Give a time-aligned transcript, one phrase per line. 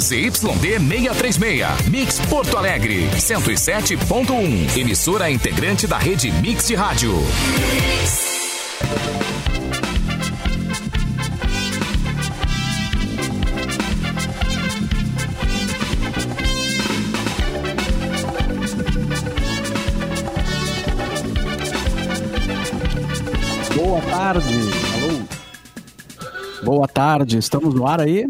[0.00, 1.88] ZYD 636.
[1.90, 4.78] Mix Porto Alegre, 107.1.
[4.78, 7.12] Emissora integrante da rede Mix de Rádio.
[23.76, 24.54] Boa tarde.
[24.94, 25.20] Alô?
[26.64, 27.36] Boa tarde.
[27.36, 28.26] Estamos no ar aí?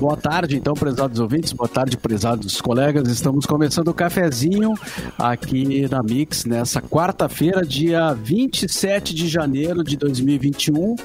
[0.00, 3.06] Boa tarde, então, prezados ouvintes, boa tarde, prezados colegas.
[3.10, 4.72] Estamos começando o cafezinho
[5.18, 10.96] aqui na Mix nessa quarta-feira, dia 27 de janeiro de 2021.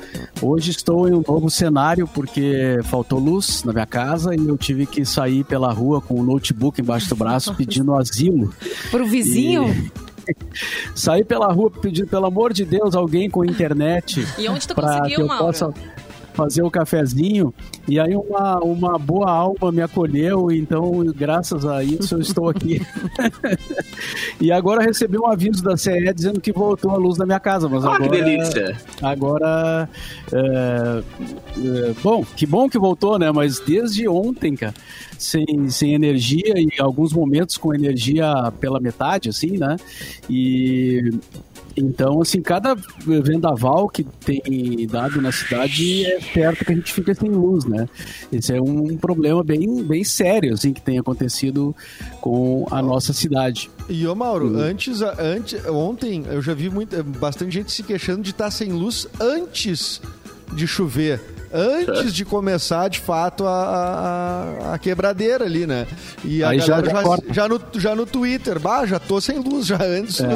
[0.41, 4.85] Hoje estou em um novo cenário porque faltou luz na minha casa e eu tive
[4.85, 8.53] que sair pela rua com o um notebook embaixo do braço pedindo asilo.
[8.89, 9.65] Pro vizinho?
[9.91, 10.05] E...
[10.95, 14.25] Sair pela rua pedindo, pelo amor de Deus, alguém com internet.
[14.39, 15.45] E onde tu conseguiu, Mauro?
[15.45, 15.71] Possa
[16.35, 17.53] fazer o cafezinho.
[17.87, 22.81] E aí uma, uma boa alma me acolheu, então graças a isso eu estou aqui.
[24.39, 27.69] e agora recebi um aviso da CE dizendo que voltou a luz da minha casa.
[27.69, 28.77] Mas ah, agora, que delícia!
[29.01, 29.89] Agora,
[30.31, 31.03] é,
[31.57, 33.31] é, bom, que bom que voltou, né?
[33.31, 34.73] Mas desde ontem, cara,
[35.17, 39.77] sem, sem energia e alguns momentos com energia pela metade, assim, né?
[40.29, 41.11] E
[41.75, 47.13] então, assim, cada vendaval que tem dado na cidade é perto que a gente fica
[47.13, 47.87] sem luz, né?
[48.31, 51.75] Esse é um problema bem, bem sério, assim, que tem acontecido
[52.21, 53.69] com a nossa cidade.
[53.89, 54.59] E, ô Mauro, uhum.
[54.59, 59.07] antes, antes, ontem eu já vi muito, bastante gente se queixando de estar sem luz
[59.19, 60.01] antes
[60.53, 65.87] de chover antes de começar, de fato, a, a, a quebradeira ali, né?
[66.23, 69.65] E a Aí já, já, já, no, já no Twitter, bah, já tô sem luz
[69.65, 70.19] já antes.
[70.19, 70.27] É.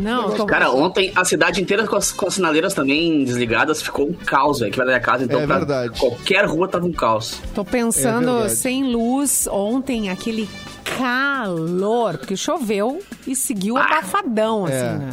[0.00, 0.46] Não, tô...
[0.46, 4.60] cara, ontem a cidade inteira com as, com as sinaleiras também desligadas ficou um caos,
[4.60, 5.24] velho, que vai da casa.
[5.24, 5.98] Então, é verdade.
[5.98, 7.40] qualquer rua tava um caos.
[7.54, 10.48] Tô pensando, é sem luz, ontem aquele
[10.96, 13.82] calor, porque choveu e seguiu ah.
[13.82, 14.98] abafadão, assim, é.
[14.98, 15.10] né?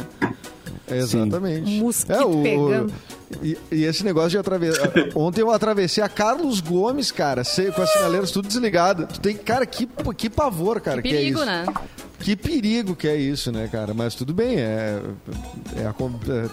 [0.88, 1.68] Exatamente.
[1.68, 1.80] Sim.
[1.80, 2.92] Mosquito é, o, pegando.
[3.42, 4.90] E, e, esse negócio de atravessar.
[5.14, 7.42] Ontem eu atravessei a Carlos Gomes, cara,
[7.74, 9.06] com as sinaleiras tudo desligado.
[9.06, 11.02] Tu tem, cara, que, que pavor, cara.
[11.02, 11.66] Que perigo, que é né?
[12.18, 13.92] Que perigo que é isso, né, cara?
[13.92, 15.00] Mas tudo bem, é,
[15.76, 16.48] é, é,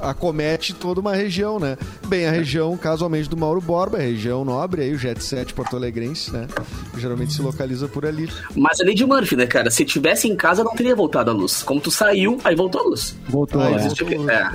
[0.00, 1.76] acomete toda uma região, né?
[2.06, 5.76] Bem, a região, casualmente, do Mauro Borba, a região nobre, aí o Jet 7 Porto
[5.76, 6.46] Alegrense, né?
[6.96, 8.28] Geralmente se localiza por ali.
[8.54, 9.70] Mas a lei de Murphy, né, cara?
[9.70, 11.62] Se tivesse em casa, não teria voltado a luz.
[11.62, 13.16] Como tu saiu, aí voltou a luz.
[13.28, 13.78] Voltou, ah, é.
[13.78, 14.52] Voltou, é.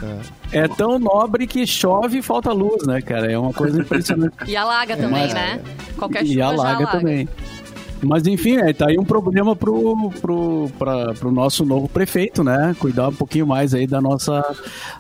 [0.52, 0.60] é.
[0.60, 3.32] é tão nobre que chove e falta luz, né, cara?
[3.32, 4.34] É uma coisa impressionante.
[4.50, 5.62] e alaga também, Mas, né?
[5.96, 7.30] Qualquer chuva e alaga, alaga também.
[8.06, 12.76] Mas enfim, é, tá aí um problema pro, pro, pra, pro nosso novo prefeito, né?
[12.80, 14.44] Cuidar um pouquinho mais aí da nossa,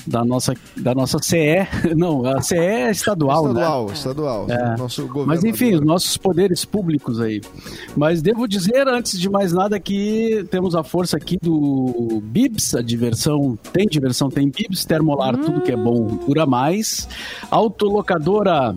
[0.06, 1.68] da nossa, da nossa CE.
[1.96, 3.94] Não, a CE é estadual, estadual né?
[3.94, 4.78] Estadual, é.
[4.78, 7.42] Nosso Mas enfim, os nossos poderes públicos aí.
[7.96, 12.82] Mas devo dizer, antes de mais nada, que temos a força aqui do Bibs, a
[12.82, 15.42] diversão, tem diversão, tem Bibs, termolar, hum.
[15.42, 17.08] tudo que é bom dura mais.
[17.52, 18.76] Autolocadora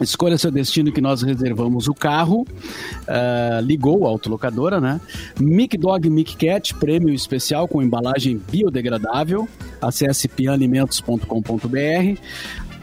[0.00, 2.42] Escolha seu destino que nós reservamos o carro.
[2.42, 5.00] Uh, ligou a autolocadora, né?
[5.38, 9.48] Mic Dog Mic Cat, prêmio especial com embalagem biodegradável.
[9.80, 12.20] Acesse pianimentos.com.br.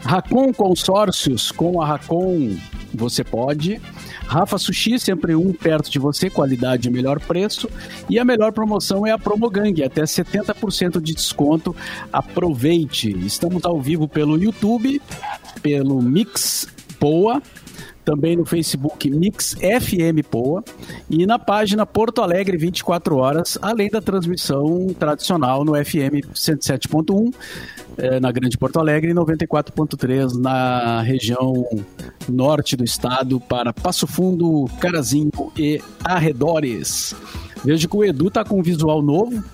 [0.00, 2.56] Racon Consórcios, com a Racon
[2.94, 3.80] você pode.
[4.26, 7.68] Rafa Sushi, sempre um perto de você, qualidade e melhor preço.
[8.08, 11.74] E a melhor promoção é a Promogang, até 70% de desconto.
[12.12, 13.10] Aproveite!
[13.24, 15.00] Estamos ao vivo pelo YouTube,
[15.62, 16.75] pelo Mix
[17.06, 17.40] Poa,
[18.04, 20.64] também no Facebook Mix FM Poa
[21.08, 27.32] e na página Porto Alegre 24 horas, além da transmissão tradicional no FM 107.1
[27.96, 31.64] eh, na Grande Porto Alegre e 94.3 na região
[32.28, 37.14] norte do estado para Passo Fundo, Carazinho e arredores.
[37.64, 39.44] Vejo que o Edu tá com um visual novo,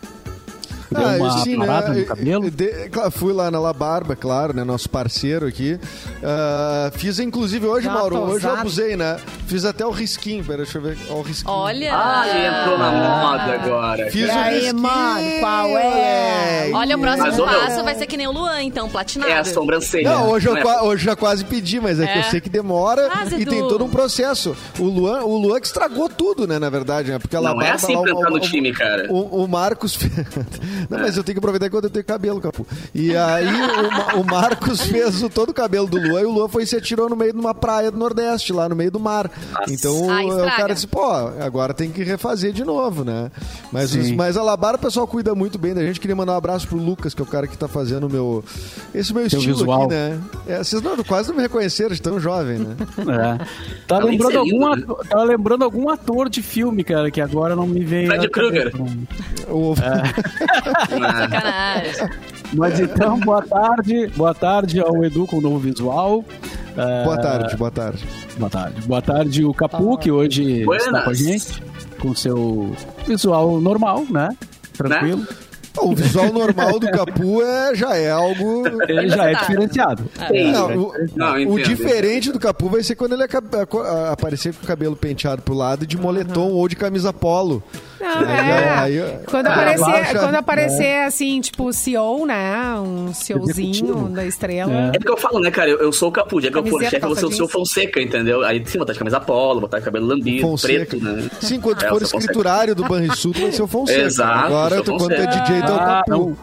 [0.92, 2.00] Deu ah, uma sim, parada né?
[2.00, 2.50] no cabelo?
[2.50, 4.64] De, fui lá na La Barba, claro, né?
[4.64, 5.74] Nosso parceiro aqui.
[5.74, 9.16] Uh, fiz, inclusive, hoje, Já Mauro, hoje eu abusei, né?
[9.46, 10.96] Fiz até o risquinho, pera, deixa eu ver.
[11.10, 11.54] Ó, o risquinho.
[11.54, 11.92] Olha!
[11.94, 14.10] Ah, entrou na moda agora.
[14.10, 14.82] Fiz e o aí, risquinho.
[14.82, 16.70] mano, qual é?
[16.72, 19.30] Olha, o próximo mas, passo vai ser que nem o Luan, então, platinado.
[19.30, 20.10] É a sobrancelha.
[20.10, 20.82] Não, hoje, eu, é?
[20.82, 22.30] hoje já quase pedi, mas é, é, que eu é.
[22.30, 23.50] sei que demora quase e do...
[23.50, 24.56] tem todo um processo.
[24.78, 27.18] O Luan, o Luan que estragou tudo, né, na verdade, né?
[27.18, 29.06] Porque a La Não é é assim pra entrar no time, cara.
[29.10, 29.98] O, o Marcos...
[30.88, 32.66] Não, mas eu tenho que aproveitar quando eu tenho cabelo, Capu.
[32.94, 33.46] E aí
[34.16, 36.66] o, o Marcos fez o, todo o cabelo do Lua e o Lua foi e
[36.66, 39.30] se atirou no meio de uma praia do Nordeste, lá no meio do mar.
[39.68, 40.56] Então Ai, o estraga.
[40.56, 43.30] cara disse, pô, agora tem que refazer de novo, né?
[43.70, 46.00] Mas, os, mas a Labara o pessoal cuida muito bem da gente.
[46.00, 48.44] Queria mandar um abraço pro Lucas, que é o cara que tá fazendo o meu.
[48.94, 49.82] Esse meu Teu estilo visual.
[49.84, 50.20] aqui, né?
[50.46, 52.76] É, vocês não, quase não me reconheceram, de tão jovem, né?
[53.12, 53.44] É.
[53.86, 57.66] Tá Além lembrando, algum ator, tá lembrando algum ator de filme, cara, que agora não
[57.66, 58.06] me vem.
[58.06, 58.28] Fred.
[58.30, 58.72] Krueger.
[59.48, 60.02] O- Ah,
[60.88, 62.08] Sacanagem.
[62.54, 64.06] Mas então, boa tarde.
[64.16, 66.24] Boa tarde ao Edu com o novo visual.
[66.76, 68.04] É, Boa tarde, boa tarde.
[68.38, 68.80] Boa tarde.
[68.82, 70.86] Boa tarde, o Capu, que hoje Buenas.
[70.86, 71.62] está com a gente.
[72.00, 72.74] Com seu
[73.06, 74.30] visual normal, né?
[74.76, 75.26] Tranquilo.
[75.78, 78.64] O visual normal do Capu é, já é algo.
[78.88, 79.40] Ele já é Tá.
[79.40, 80.04] diferenciado.
[80.28, 80.52] Sim.
[80.52, 83.24] Não, o, Não, o diferente do Capu vai ser quando ele
[84.10, 87.62] aparecer com o cabelo penteado pro lado de moletom ou de camisa polo.
[88.02, 88.68] Não, Aí, é.
[88.68, 91.04] aí, aí, Quando ah, aparecer, baixa, quando aparecer É.
[91.06, 92.74] assim, tipo, CEO, né?
[92.80, 94.72] Um CEOzinho da estrela.
[94.92, 95.70] É porque eu falo, né, cara?
[95.70, 96.40] Eu, eu sou o Capu.
[96.40, 97.48] Já que eu for chefe, eu vou ser o seu.
[97.48, 98.42] Fonseca, entendeu?
[98.44, 100.86] Aí sim, botar de camisa polo, botar de cabelo lambido, Fonseca.
[100.86, 101.28] preto, né?
[101.40, 104.00] Sim, quando É, for escriturário do Banrisul, tu vai ser o Fonseca.
[104.00, 105.26] Exato, Agora, quando é.
[105.26, 106.10] DJ, tu é o Ah, Capu.
[106.10, 106.36] não,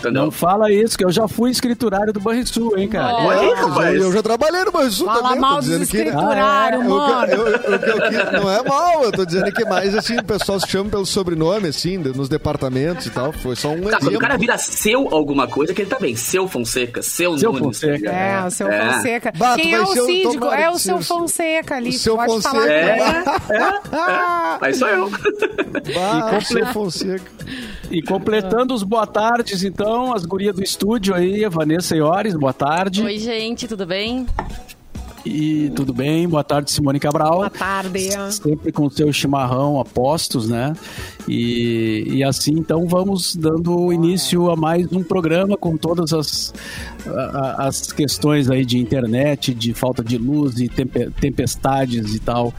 [0.00, 0.22] Entendeu?
[0.24, 3.14] não fala isso, que eu já fui escriturário do Banrisul, hein, cara.
[3.14, 5.40] Olha aí, É, eu, eu já trabalhei no Banrisul Fala também.
[5.40, 5.96] mal tô dos dizendo que...
[5.96, 6.88] escriturários, Ah, é?
[6.88, 7.32] mano.
[7.32, 10.24] Eu- eu- eu- eu- eu- não é mal, eu tô dizendo que mais assim, o
[10.24, 13.32] pessoal se chama pelo sobrenome, assim, nos departamentos e tal.
[13.32, 14.18] Foi só um Tá, quando o exemplo.
[14.20, 16.14] cara vira seu alguma coisa, que ele tá bem.
[16.16, 17.66] Seu Fonseca, seu, Seu Nunes.
[17.80, 18.10] Fonseca.
[18.10, 18.92] É, o seu É.
[18.94, 19.32] Fonseca.
[19.56, 20.46] Quem é o síndico?
[20.46, 21.90] É o seu Fonseca ali.
[21.90, 22.50] o seu Pode Fonseca.
[22.54, 22.94] falar É.
[22.94, 23.52] que
[24.62, 24.66] é.
[24.66, 25.10] Aí sou eu.
[25.94, 27.30] Bah, o seu Fonseca.
[27.90, 32.52] E completando os boa tardes, então, as gurias do estúdio aí, a Vanessa Iores, boa
[32.52, 33.02] tarde.
[33.04, 34.26] Oi, gente, tudo bem?
[35.26, 36.28] E tudo bem?
[36.28, 37.36] Boa tarde, Simone Cabral.
[37.36, 38.10] Boa tarde.
[38.30, 40.72] Sempre com seu chimarrão a postos, né?
[41.28, 46.54] E, e assim, então, vamos dando início a mais um programa com todas as,
[47.06, 52.54] a- as questões aí de internet, de falta de luz e tempe- tempestades e tal,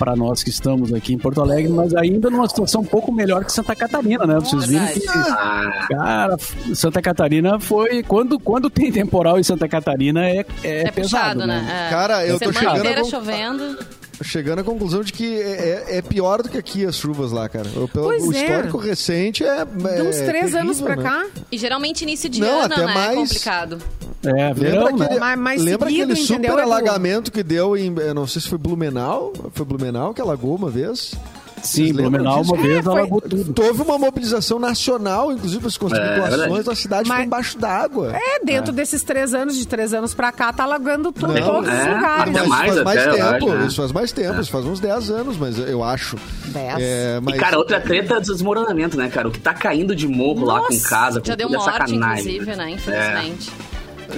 [0.00, 3.44] para nós que estamos aqui em Porto Alegre, mas ainda numa situação um pouco melhor
[3.44, 4.34] que Santa Catarina, né?
[4.40, 6.36] Vocês viram que Ah, Cara,
[6.74, 8.02] Santa Catarina foi.
[8.04, 11.86] Quando, quando tem temporal em Santa Catarina é, é, É, pesado, puxado, né?
[11.86, 11.90] É.
[11.90, 13.78] Cara, eu tô Semana chegando inteira a con- chovendo.
[14.22, 17.48] Chegando à conclusão de que é, é- é pior do que aqui as chuvas lá,
[17.48, 17.68] cara.
[17.76, 18.40] O, pelo- Pois o é.
[18.42, 19.64] histórico recente é.
[19.64, 21.02] De uns é três anos terrível, pra né?
[21.32, 21.40] cá.
[21.52, 22.94] E geralmente início de Não, ano, até né?
[22.94, 23.12] mais.
[23.12, 23.78] É complicado.
[24.24, 25.04] É, verão, Lembra né?
[25.04, 26.72] aquele, Mais- mais lembra seguido, aquele entendeu, super Edu?
[26.72, 27.94] alagamento que deu em.
[27.96, 29.32] Eu não sei se foi Blumenau.
[29.52, 31.14] Foi Blumenau que alagou uma vez?
[31.62, 33.62] Sim, Blumenau uma vez É, foi- alagou tudo.
[33.62, 36.70] Houve uma mobilização nacional, inclusive para conseguir É, doações, verdade.
[36.70, 38.12] a cidade Mas- foi embaixo d'água.
[38.16, 41.68] É, dentro desses três anos, de três anos pra cá, tá alagando tudo, Não, todos
[41.68, 42.36] os é, lugares.
[42.36, 43.66] até mais isso faz mais tempo, acho, né?
[43.66, 46.16] isso faz mais tempo, isso faz uns 10 anos, mas eu acho.
[46.46, 46.76] Dez.
[46.78, 47.34] É, mas...
[47.34, 49.28] E, cara, outra treta é desmoronamento, né, cara?
[49.28, 52.34] O que tá caindo de morro lá com casa, com Já deu é morte, sacanagem.
[52.36, 52.70] inclusive, né?
[52.70, 53.50] Infelizmente.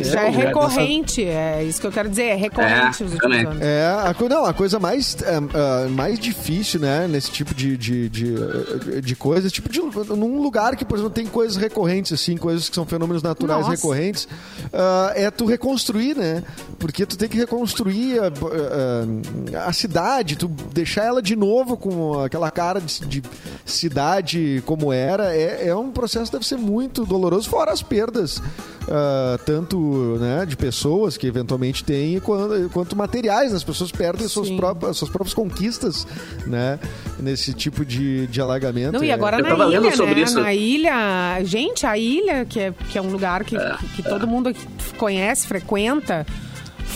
[0.03, 3.39] Já é, É, recorrente, é isso que eu quero dizer, é recorrente É, os últimos
[3.47, 3.61] anos.
[3.61, 8.09] É, a, não, a coisa mais, é, ah, mais difícil, né, nesse tipo de, de,
[8.09, 12.69] de, de coisa, tipo de num lugar que, por exemplo, tem coisas recorrentes, assim, coisas
[12.69, 13.73] que são fenômenos naturais Nossa.
[13.73, 14.29] recorrentes,
[14.73, 16.43] ah, é tu reconstruir, né?
[16.79, 22.21] Porque tu tem que reconstruir a, a- a cidade, tu deixar ela de novo com
[22.21, 23.23] aquela cara de, de
[23.65, 28.43] cidade como era, é, é um processo que deve ser muito doloroso, fora as perdas,
[28.91, 33.57] ah, tanto né, de pessoas que eventualmente têm, quanto, quanto materiais, né?
[33.57, 36.07] as pessoas perdem suas próprias, suas próprias conquistas,
[36.47, 36.79] né?
[37.19, 38.93] Nesse tipo de, de alagamento.
[38.93, 40.23] Não, e É- agora na ilha, lendo sobre né?
[40.23, 40.41] isso.
[40.41, 44.27] Na ilha, gente, a ilha, que é, que é um lugar que, que, que todo
[44.27, 44.53] mundo
[44.99, 46.27] conhece, frequenta,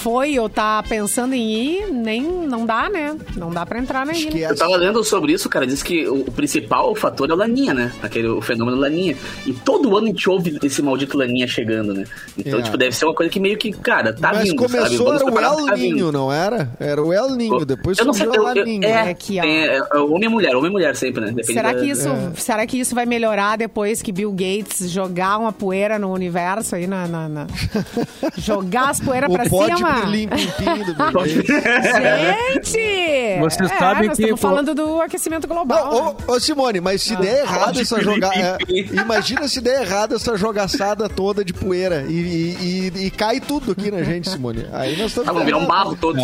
[0.05, 3.17] foi ou tá pensando em ir, nem não dá, né?
[3.37, 4.29] Não dá pra entrar na ilha.
[4.29, 4.53] Esquece.
[4.53, 5.67] Eu tava lendo sobre isso, cara.
[5.67, 7.91] Diz que o, principal fator é o Laninha, né?
[8.03, 9.17] Aquele, o fenômeno Laninha.
[9.47, 12.05] E todo ano a gente ouve esse maldito Laninha chegando, né?
[12.37, 12.63] Então, É.
[12.63, 14.73] tipo, deve ser uma coisa que meio que, cara, tá Mas vindo, sabe?
[14.75, 15.77] começou, Vamos era o El tá.
[15.77, 16.69] Ninho, não era?
[16.79, 18.85] Era o El Ninho, depois eu não sei, o eu, eu, Laninho.
[18.85, 19.43] é, É aqui, ó.
[19.43, 21.29] tem- é, é homem e mulher, homem e mulher sempre, né?
[21.29, 22.31] Depende Será da- que, isso, É.
[22.37, 26.87] será que isso vai melhorar depois que Bill Gates jogar uma poeira no universo aí
[26.87, 27.09] na.
[27.09, 27.47] na- na-
[28.37, 29.49] Jogar as poeiras pra O
[30.03, 31.25] do.
[31.27, 33.39] Gente!
[33.41, 35.93] Vocês é, sabem nós que, estamos pô- falando do aquecimento global.
[35.93, 36.15] Não, né?
[36.29, 38.59] ô, ô, Simone, mas se der errado essa jogada.
[38.67, 38.97] pimpim.
[38.97, 43.73] imagina se der errado essa jogaçada toda de poeira e, e- e- e cai tudo
[43.73, 44.67] aqui na gente, Simone.
[44.73, 45.29] Aí nós estamos.
[45.29, 46.19] Ah, vão virar um barro todo.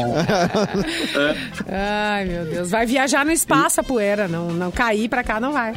[1.68, 2.70] Ai, meu Deus.
[2.70, 4.28] Vai viajar no espaço a poeira.
[4.28, 5.74] Não, não cair pra cá, não vai.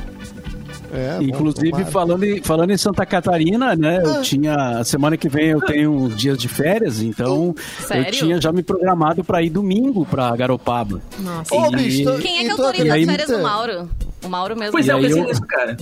[0.94, 1.86] É, bom, Inclusive, tomara.
[1.92, 4.00] falando em, falando em Santa Catarina, né?
[4.06, 4.08] Ah.
[4.10, 4.84] Eu tinha.
[4.84, 8.06] Semana que vem eu tenho uns dias de férias, então Sério?
[8.08, 11.02] eu tinha já me programado para ir domingo para Garopaba.
[11.20, 11.54] Nossa.
[11.56, 13.90] Ô, bicho, tô- Quem é que autoriza as férias do Mauro?
[14.24, 14.72] O Mauro mesmo.
[14.72, 15.78] Pois E é, eu aí pensei eu- nisso, cara.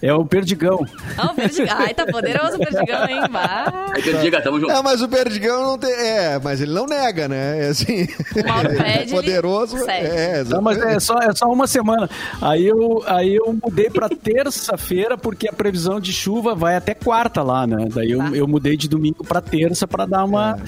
[0.00, 0.84] É o Perdigão.
[1.16, 1.76] Ah, o Perdigão.
[1.76, 3.20] Ai, tá poderoso o Perdigão, hein?
[3.30, 3.86] Bah.
[3.92, 4.70] Aí eu diga, tamo junto.
[4.72, 5.90] É, mas o Perdigão não tem.
[5.92, 7.64] É, mas ele não nega, né?
[7.66, 8.06] É assim.
[8.36, 9.78] O Mauro ele pede, é ele poderoso.
[9.78, 10.06] segue.
[10.06, 12.08] É, Não, mas é só, é só uma semana.
[12.40, 17.42] Aí eu, aí eu mudei pra terça-feira, porque a previsão de chuva vai até quarta
[17.42, 17.88] lá, né?
[17.92, 18.30] Daí eu, Tá.
[18.34, 20.58] eu mudei de domingo pra terça pra dar uma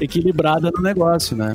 [0.00, 1.54] equilibrada no negócio, né?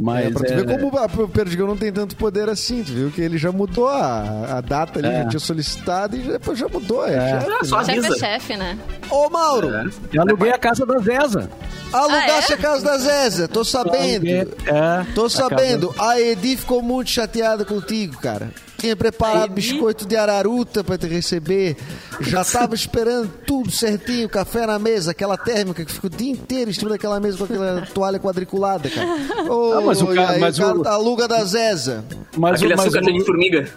[0.00, 2.82] Mas É, pra tu é- ver como a- o Perdigão não tem tanto poder assim,
[2.82, 5.22] tu viu que ele já mudou a, a data ali, É.
[5.22, 7.06] já tinha solicitado e depois já mudou.
[7.06, 7.40] É, É.
[7.40, 7.84] chefe, Ah, só né?
[7.94, 8.78] Chefe é chefe, né?
[9.10, 9.86] Ô, Mauro, É.
[10.12, 11.48] eu aluguei a casa da Zeza.
[11.92, 12.58] alugasse Ah, é?
[12.58, 14.26] a casa da Zézia, tô sabendo.
[14.26, 18.50] Aluguei- é, Tô a sabendo, a Edi ficou muito chateada contigo, cara.
[18.84, 21.74] Tinha preparado biscoito de araruta pra te receber.
[22.20, 26.70] Já tava esperando tudo certinho, café na mesa, aquela térmica que fica o dia inteiro
[26.70, 29.06] em cima daquela mesa com aquela toalha quadriculada, cara.
[29.08, 32.04] Ah, mas o cara- aí mas o cara o- aluga da Zeza.
[32.36, 33.68] Mas, Aquele o, mas, açúcar cheio de o, formiga.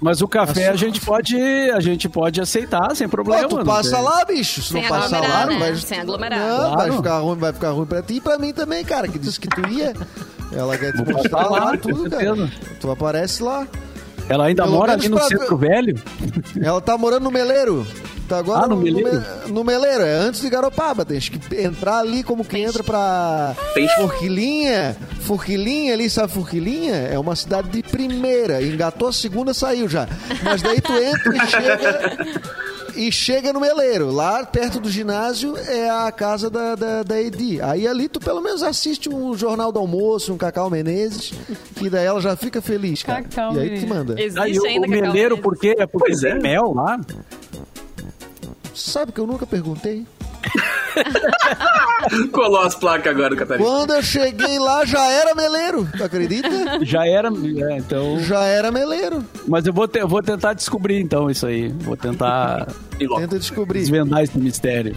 [0.00, 3.42] mas o café a gente pode, a gente pode aceitar sem problema.
[3.42, 4.62] Pô, tu não passa lá, bicho.
[4.62, 5.58] Se Sem não passar lá, né?
[5.58, 5.76] vai...
[5.76, 6.38] Sem aglomerar.
[6.38, 6.76] Não, Claro.
[6.76, 9.38] vai ficar ruim, vai ficar ruim pra ti e pra mim também, cara, que disse
[9.38, 9.92] que tu ia.
[10.56, 12.24] Ela quer te mostrar passar lá, tudo, cara.
[12.24, 12.50] certeza.
[12.80, 13.66] Tu aparece lá.
[14.28, 16.00] Ela ainda Pelo mora ali no pra- centro velho.
[16.62, 17.86] Ela tá morando no Meleiro.
[18.28, 19.22] Tá agora Ah, no Meleiro?
[19.46, 21.04] me- no Meleiro, é antes de Garopaba.
[21.04, 24.96] Tem que entrar ali como que entra pra Tem- Forquilinha.
[25.20, 26.94] Forquilinha ali, sabe Forquilinha?
[26.94, 28.62] É uma cidade de primeira.
[28.62, 30.08] Engatou a segunda, saiu já.
[30.42, 31.78] Mas daí tu entra e chega.
[32.96, 34.10] E chega no Meleiro.
[34.10, 37.60] Lá perto do ginásio é a casa da, da, da Edi.
[37.60, 41.32] Aí ali tu pelo menos assiste um Jornal do Almoço, um Cacau Menezes,
[41.76, 43.22] que daí ela já fica feliz, cara.
[43.22, 43.88] Cacau e aí Menezes.
[43.88, 44.14] manda.
[44.16, 45.74] Aí Existe o, ainda o Cacau meleiro, por quê?
[45.78, 46.34] É porque Pois é.
[46.38, 47.00] mel lá.
[48.74, 50.04] Sabe que eu nunca perguntei?
[52.32, 53.66] Colou as placas agora, Catarina.
[53.68, 55.88] Quando eu cheguei lá, já era meleiro.
[55.96, 56.48] Tu acredita?
[56.82, 58.20] Já era, é, então.
[58.20, 59.24] Já era meleiro.
[59.48, 61.68] Mas eu vou, te- eu vou tentar descobrir então isso aí.
[61.80, 62.68] Vou tentar
[63.00, 63.20] E logo.
[63.20, 63.80] Tenta descobrir.
[63.80, 64.94] desvendar esse mistério.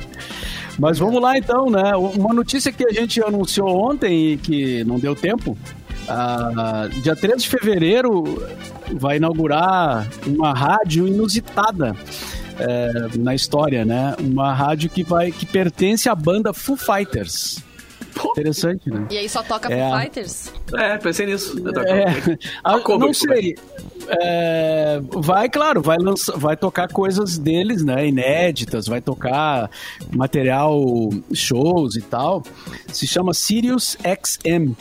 [0.79, 1.95] Mas vamos lá então, né?
[1.95, 5.57] Uma notícia que a gente anunciou ontem e que não deu tempo.
[6.07, 8.23] Ah, dia 13 de fevereiro
[8.93, 11.95] vai inaugurar uma rádio inusitada
[12.59, 14.15] é, na história, né?
[14.19, 17.63] Uma rádio que vai que pertence à banda Foo Fighters.
[18.15, 18.31] Pô.
[18.31, 19.07] Interessante, né?
[19.11, 19.89] E aí só toca É.
[19.89, 20.53] Foo Fighters?
[20.73, 21.55] É, pensei nisso.
[21.87, 23.55] É, ah, cover, não sei.
[24.07, 28.07] É, vai, claro, vai, lançar, vai tocar coisas deles, né?
[28.07, 29.69] Inéditas, vai tocar
[30.15, 30.81] material,
[31.33, 32.43] shows e tal.
[32.87, 34.73] Se chama Sirius XM.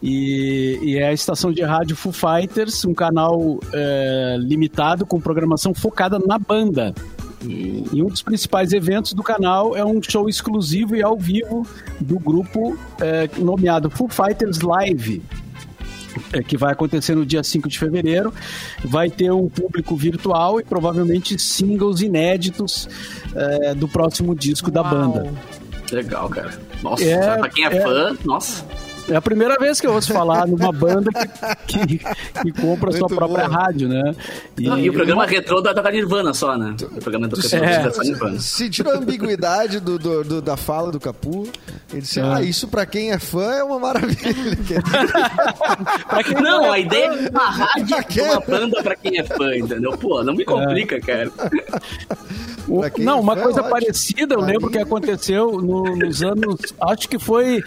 [0.00, 5.74] E, e é a estação de rádio Foo Fighters, um canal é, limitado com programação
[5.74, 6.94] focada na banda.
[7.42, 11.66] E um dos principais eventos do canal é um show exclusivo e ao vivo
[12.00, 15.22] do grupo é, nomeado Foo Fighters Live
[16.32, 18.32] é, que vai acontecer no dia 5 de fevereiro.
[18.84, 22.88] Vai ter um público virtual e provavelmente singles inéditos
[23.34, 24.90] é, do próximo disco da Uau.
[24.90, 25.32] banda.
[25.92, 26.58] Legal, cara.
[26.82, 27.80] Nossa, É, pra quem é, é.
[27.80, 28.64] fã, nossa.
[29.10, 31.10] É a primeira vez que eu ouço falar numa banda
[31.66, 33.62] que, que, que compra a sua própria boa.
[33.62, 34.14] rádio, né?
[34.58, 36.74] E, E, o programa retrô da, da Nirvana só, né?
[36.92, 37.88] O programa do É.
[37.88, 38.38] da Nirvana.
[38.38, 41.48] Sentiram a ambiguidade do, do- do- da fala do Capu?
[41.90, 42.22] Ele disse, É.
[42.22, 44.18] ah, isso pra quem é fã é uma maravilha.
[46.24, 49.96] quem Não, a ideia é uma rádio uma banda pra quem é fã, entendeu?
[49.96, 51.30] Pô, não me complica, cara.
[52.68, 53.70] O- Não, é uma coisa ótimo.
[53.70, 56.60] parecida, eu Pra lembro que aconteceu no- nos anos.
[56.80, 57.62] Acho que foi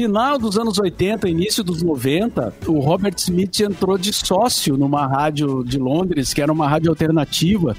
[0.00, 2.54] final dos anos 80, início dos 90.
[2.66, 7.76] O Robert Smith entrou de sócio numa rádio de Londres, que era uma rádio alternativa.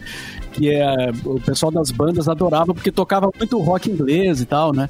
[0.53, 4.87] Que é, o pessoal das bandas adorava porque tocava muito rock inglês e tal, né?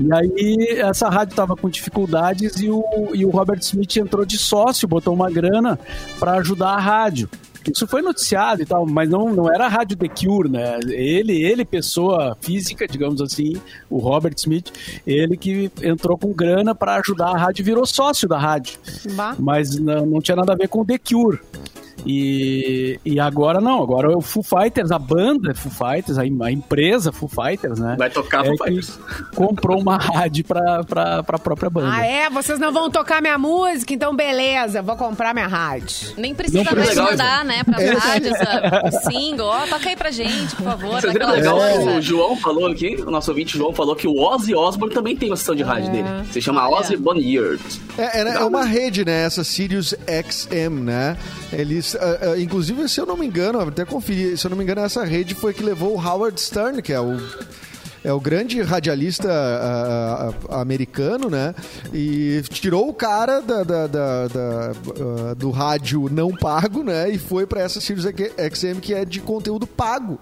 [0.00, 2.82] E aí essa rádio tava com dificuldades e o,
[3.14, 5.78] e o Robert Smith entrou de sócio, botou uma grana
[6.18, 7.28] para ajudar a rádio.
[7.70, 10.80] Isso foi noticiado e tal, mas não, não era a rádio The Cure, né?
[10.88, 13.54] Ele, ele, pessoa física, digamos assim,
[13.88, 14.72] o Robert Smith,
[15.06, 18.78] ele que entrou com grana para ajudar a rádio, virou sócio da rádio.
[19.12, 19.36] Bah.
[19.38, 21.40] Mas não, não tinha nada a ver com The Cure.
[22.04, 26.50] E, e agora não, agora é o Foo Fighters, a banda Foo Fighters, a, a
[26.52, 27.96] empresa Foo Fighters, né?
[27.98, 28.98] Vai tocar é Foo Fighters.
[29.34, 31.90] comprou uma rádio pra, pra, pra própria banda.
[31.92, 32.28] Ah, é?
[32.30, 33.92] Vocês não vão tocar minha música?
[33.92, 36.14] Então, beleza, vou comprar minha rádio.
[36.16, 37.02] Nem precisa Não mais precisa.
[37.04, 37.92] mandar, né, pras É.
[37.92, 39.46] rádios ah, o single.
[39.46, 41.00] Ó, toca aí pra gente, por favor.
[41.00, 41.58] Vocês viram legal
[41.96, 45.30] o João falou aqui, o nosso ouvinte João falou que o Ozzy Osbourne também tem
[45.30, 46.08] uma sessão de rádio dele.
[46.30, 46.68] Se chama.
[46.68, 46.96] Ozzy.
[47.98, 49.24] É, é, é uma rede, né?
[49.24, 51.16] Essa Sirius XM, né?
[51.52, 51.91] Eles,
[52.38, 55.34] inclusive, se eu não me engano, até conferi, se eu não me engano, essa rede
[55.34, 57.16] foi que levou o Howard Stern, que é o
[58.04, 61.54] é o grande radialista ah, ah, americano, né?
[61.92, 64.72] E tirou o cara da, da- da- da,
[65.30, 67.10] ah, do rádio não pago, né?
[67.10, 70.18] E foi para essa Sirius XM que é de conteúdo pago.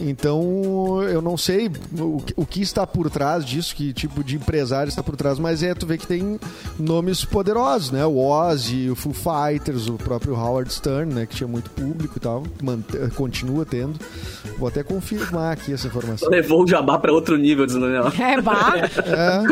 [0.00, 4.88] Então, eu não sei o, o que está por trás disso, que tipo de empresário
[4.88, 6.38] está por trás, mas é tu vê que tem
[6.78, 8.04] nomes poderosos, né?
[8.04, 11.26] O Ozzy, o Foo Fighters, o próprio Howard Stern, né?
[11.26, 12.42] Que tinha muito público e tal,
[13.14, 13.98] continua tendo.
[14.58, 16.28] Vou até confirmar aqui essa informação.
[16.30, 18.12] Levou o jabá pra outro nível, dizendo Daniel.
[18.18, 18.74] É, bah.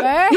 [0.03, 0.29] É.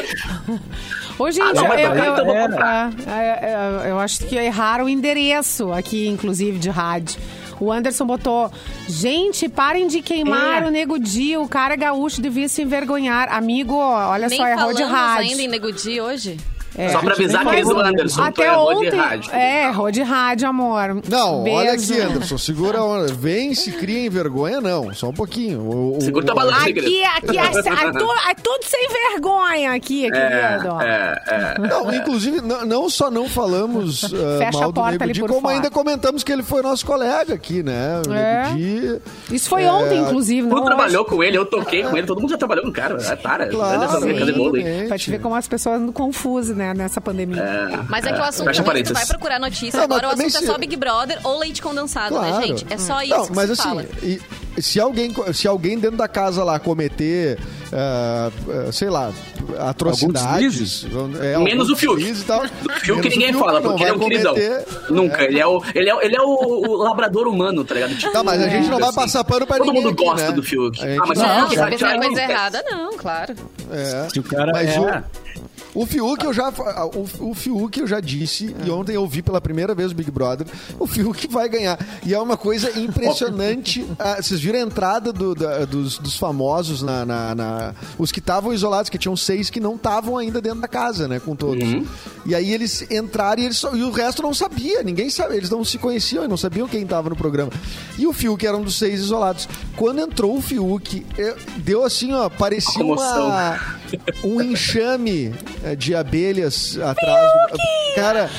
[1.20, 4.90] Ô, gente, Ah, não, eu, eu- então é, é, é, eu acho que erraram o
[4.90, 7.20] endereço aqui, inclusive, de rádio.
[7.60, 8.52] O Anderson botou,
[8.88, 10.68] gente, parem de queimar É.
[10.68, 13.34] o Nego Di, o cara gaúcho devia se envergonhar.
[13.34, 15.32] Amigo, olha Nem só, errou de falamos rádio.
[15.32, 16.38] ainda em Nego Di hoje.
[16.78, 16.90] É.
[16.90, 19.32] Só pra avisar, Mas querido Anderson, tu Até errou ontem, de rádio.
[19.34, 21.02] é, errou de rádio, amor.
[21.10, 21.92] Não, olha Beijo.
[21.94, 23.14] aqui, Anderson, segura a onda.
[23.14, 24.94] Vem, se cria em vergonha, não.
[24.94, 25.60] Só um pouquinho.
[25.62, 26.58] O- o- Segura tua o- balança.
[26.70, 30.82] Aqui, aqui, é, é, é tudo sem vergonha aqui, querido.
[30.82, 31.56] É, é.
[31.68, 35.14] Não, inclusive, não, não só não falamos uh, Fecha mal a do porta Nego ali
[35.14, 35.54] Di, como fora.
[35.56, 38.02] ainda comentamos que ele foi nosso colega aqui, né?
[38.08, 38.44] O É.
[38.54, 39.36] Nego Di.
[39.36, 42.20] Isso foi É, ontem, inclusive, Tu não trabalhou com ele, eu toquei com ele, todo
[42.22, 42.98] mundo já trabalhou com o cara.
[43.02, 43.48] É, para.
[43.48, 44.88] Claro, Anderson, sim.
[44.88, 47.44] Pra te ver como as pessoas andam confusas, né, nessa pandemia.
[47.90, 50.40] Mas é que o assunto Fecha também, vai procurar notícia, Não, agora o assunto é
[50.40, 52.40] se- só Big Brother ou leite condensado, Claro.
[52.40, 52.66] né, gente?
[52.70, 53.86] É só isso Não, que mas se assim, fala.
[54.04, 54.22] e-
[54.60, 57.38] se alguém, se alguém dentro da casa lá cometer,
[57.72, 58.30] ah,
[58.72, 59.12] sei lá,
[59.60, 60.86] atrocidades.
[61.22, 62.02] é, Menos o Fiuk.
[62.04, 64.34] e tal, Do Fiuk o ninguém Fiuk, fala, não porque ele é um vai queridão.
[64.34, 65.24] cometer- Nunca.
[65.24, 66.28] Ele é, o, ele é, ele é o,
[66.70, 67.96] o labrador humano, tá ligado?
[67.96, 68.96] Tipo, Tá, mas a gente não vai assim.
[68.96, 70.32] passar pano pra Todo ninguém mundo aqui, gosta né?
[70.32, 70.82] do Fiuk.
[70.84, 72.32] A gente Ah, mas não- o Não, Fiuk se vai fizer tirar coisa acontece.
[72.32, 73.36] errada, não, claro.
[73.72, 74.08] É.
[74.12, 74.80] Se o cara Mas é...
[74.80, 75.04] o-
[75.76, 76.50] O Fiuk eu já
[77.20, 80.10] o, o Fiuk eu já disse e ontem eu vi pela primeira vez o Big
[80.10, 80.48] Brother.
[80.80, 83.86] O Fiuk vai ganhar e é uma coisa impressionante.
[84.00, 88.20] Ah, vocês viram a entrada do- da- dos, dos famosos na, na- na- os que
[88.20, 91.64] estavam isolados, que tinham seis que não estavam ainda dentro da casa, né, com todos.
[92.26, 95.64] E aí eles entraram e, eles e o resto não sabia, ninguém sabia, eles não
[95.64, 97.52] se conheciam e não sabiam quem estava no programa.
[97.98, 99.48] E o Fiuk era um dos seis isolados.
[99.76, 103.60] Quando entrou o Fiuk, eh, deu assim, ó, parecia uma
[104.24, 107.58] um enxame eh, de abelhas atrás do...
[107.96, 108.30] Cara,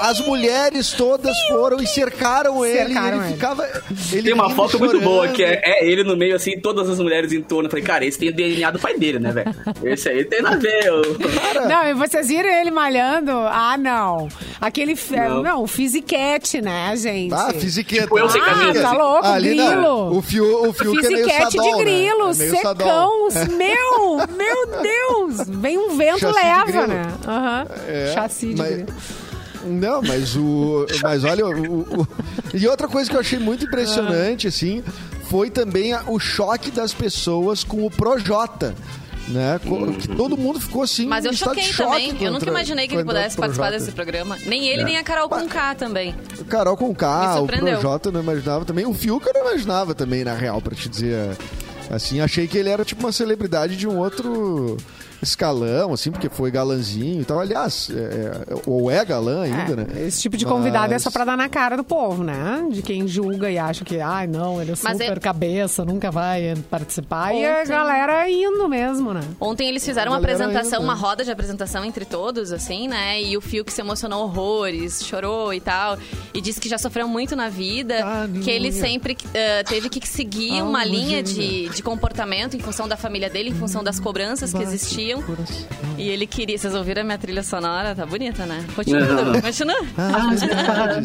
[0.00, 2.78] as mulheres todas foram e cercaram ele.
[2.94, 3.32] Cercaram ele ele.
[3.34, 3.68] ficava.
[4.12, 5.04] Ele Tem uma foto muito chorando.
[5.08, 7.66] boa, que é, é ele no meio, assim, todas as mulheres em torno.
[7.66, 9.54] Eu falei, cara, esse tem o DNA do pai dele, né, velho?
[9.84, 10.84] Esse aí tem nada a ver.
[10.86, 11.02] eu-
[11.68, 13.30] Não, e vocês viram ele malhando?
[13.32, 14.28] Ah, não.
[14.60, 14.96] Aquele.
[15.10, 15.42] Não.
[15.42, 17.34] Não, o Fisiquete, né, gente?
[17.34, 18.02] Ah, fisiqueta.
[18.02, 19.80] Tipo eu sem Ah, tá louco, Ali, grilo.
[19.82, 20.12] não.
[20.16, 22.32] O Fiuk, o Fiuk é meio Fisiquete sadol, de grilo, né?
[22.32, 23.30] É meio sadol.
[23.30, 23.56] secão.
[23.56, 25.46] Meu, meu Deus.
[25.48, 26.86] Vem um vento, Chassi leva, grilo.
[26.88, 27.02] né?
[27.26, 27.66] Aham.
[27.88, 28.86] É, Chassi de mas- grilo.
[29.64, 30.86] Não, mas o.
[31.02, 32.08] Mas olha, o, o-
[32.54, 34.82] E outra coisa que eu achei muito impressionante, assim,
[35.24, 38.74] foi também a- o choque das pessoas com o Projota.
[39.28, 39.60] Né?
[40.00, 41.06] Que todo mundo ficou assim.
[41.06, 42.08] Mas eu choquei choque também.
[42.08, 44.36] Eu nunca contra- imaginei que ele contra pudesse participar desse programa.
[44.44, 46.14] Nem ele, nem a Carol com K também.
[46.48, 47.46] Carol com K, o.
[47.46, 48.84] Projota não imaginava também.
[48.84, 51.36] O Fiuk eu não imaginava também, na real, pra te dizer.
[51.88, 54.76] Assim, achei que ele era tipo uma celebridade de um outro
[55.24, 57.40] escalão, assim, porque foi galanzinho e tal.
[57.40, 59.86] Aliás, é, é, ou é galã ainda, né?
[60.06, 62.66] Esse tipo de convidado é só pra dar na cara do povo, né?
[62.70, 66.10] De quem julga e acha que, ai, não, ele é Mas super é- cabeça, nunca
[66.10, 67.34] vai participar.
[67.34, 69.20] E a Ontem- galera indo mesmo, né?
[69.40, 70.92] Ontem eles fizeram uma apresentação, ainda.
[70.92, 73.22] uma roda de apresentação entre todos, assim, né?
[73.22, 75.96] E o Fiuk se emocionou horrores, chorou e tal.
[76.34, 80.06] E disse que já sofreu muito na vida, Ah, que ele sempre eh, teve que
[80.06, 84.00] seguir Ah, uma linha de, de comportamento em função da família dele, em função das
[84.00, 85.11] cobranças que existiam.
[85.98, 86.56] E ele queria.
[86.58, 87.94] Vocês ouviram a minha trilha sonora?
[87.94, 88.64] Tá bonita, né?
[88.74, 89.40] Continua, Uhum.
[89.40, 89.80] continua.
[89.98, 91.02] Ah.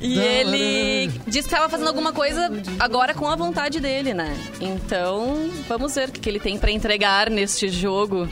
[0.00, 4.36] E ele disse que estava fazendo alguma coisa agora com a vontade dele, né?
[4.60, 8.28] Então, vamos ver o que, que ele tem pra entregar neste jogo.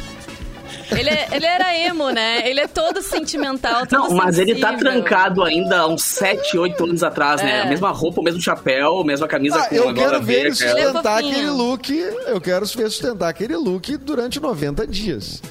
[0.99, 2.49] Ele, é- ele era emo, né?
[2.49, 4.93] Ele é todo sentimental, todo Não, mas ele tá sensível.
[4.93, 7.59] trancado ainda há uns 7, 8 anos atrás, né?
[7.59, 7.63] É.
[7.63, 10.49] A mesma roupa, o mesmo chapéu, a mesma camisa Ah, com eu quero ver ele
[10.49, 11.91] é sustentar aquele look.
[12.27, 15.43] Eu quero ver sustentar aquele look durante 90 dias.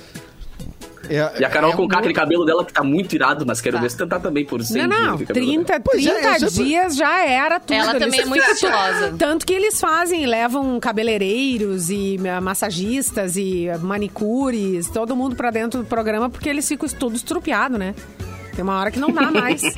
[1.12, 3.60] É- E a Carol é com um- aquele cabelo dela que tá muito irado, mas
[3.60, 3.82] quero Tá.
[3.82, 5.02] ver se tentar também por 100 Não, dias.
[5.02, 5.66] não, aquele cabelo dela.
[5.66, 7.74] 30, Pois é, 30 eu sempre- dias já era tudo.
[7.74, 9.14] Ela Eles- também é muito estilosa.
[9.18, 15.82] Tanto que eles fazem, levam cabeleireiros e eh, massagistas e manicures, todo mundo pra dentro
[15.82, 17.94] do programa, porque eles ficam tudo estrupiado, né?
[18.62, 19.62] Tem uma hora que não dá mais.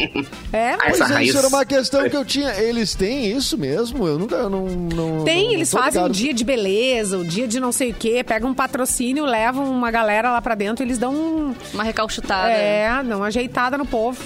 [0.52, 2.54] É, Ah, Pois essa é, isso era uma questão que eu tinha.
[2.62, 4.06] Eles têm isso mesmo?
[4.06, 4.36] Eu nunca.
[4.36, 6.16] eu Não, não, Tem, não- eles não fazem o ligado.
[6.18, 9.90] dia de beleza, o dia de não sei o quê, pegam um patrocínio, levam uma
[9.90, 12.50] galera lá pra dentro, eles dão um, Uma recalchutada.
[12.52, 14.22] é, dão uma ajeitada no povo.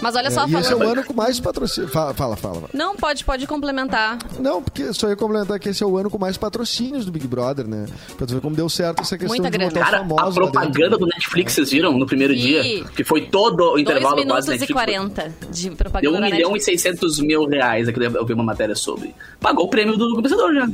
[0.00, 0.98] Mas olha só, É, e esse é o falando...
[0.98, 1.88] ano com mais patrocínio.
[1.88, 2.62] Fala, fala, fala.
[2.72, 4.18] Não, pode, pode complementar.
[4.38, 7.26] Não, porque só ia complementar que esse é o ano com mais patrocínios do Big
[7.26, 7.86] Brother, né?
[8.16, 11.06] Pra tu ver como deu certo essa questão Muita de os Cara, a propaganda do
[11.06, 12.40] Netflix, vocês viram no primeiro Vi.
[12.40, 12.84] dia?
[12.84, 14.72] Que foi todo o 2 intervalo minutos quase e Netflix.
[14.72, 16.82] 40 de Deu propaganda 1 da milhão e Netflix.
[16.82, 19.14] 600 mil reais, aqui eu vi uma matéria sobre.
[19.40, 20.68] Pagou o prêmio do vencedor já,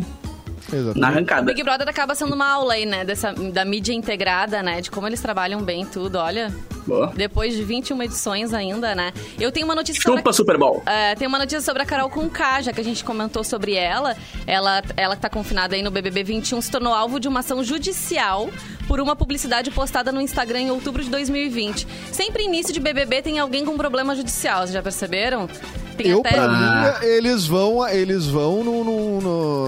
[0.73, 0.99] Exatamente.
[1.01, 1.43] na O arrancada.
[1.53, 3.05] Big Brother acaba sendo uma aula aí, né?
[3.05, 4.81] Dessa, da mídia integrada, né?
[4.81, 6.53] De como eles trabalham bem e tudo, olha.
[6.87, 7.13] Boa.
[7.15, 9.13] Depois de 21 edições ainda, né?
[9.39, 10.19] Eu tenho uma notícia sobre...
[10.19, 10.83] Chupa Super Bowl.
[10.87, 14.17] É, tem uma notícia sobre a Carol Conká, já que a gente comentou sobre ela.
[14.47, 17.63] Ela, ela que tá confinada aí no BBB 21, se tornou alvo de uma ação
[17.65, 18.49] judicial
[18.87, 21.87] por uma publicidade postada no Instagram em outubro de 2020.
[22.13, 25.49] Sempre início de BBB tem alguém com problema judicial, vocês já perceberam?
[25.95, 26.31] Tem Eu, até...
[26.33, 26.99] pra Ah.
[27.01, 29.21] mim, eles vão, eles vão num, num,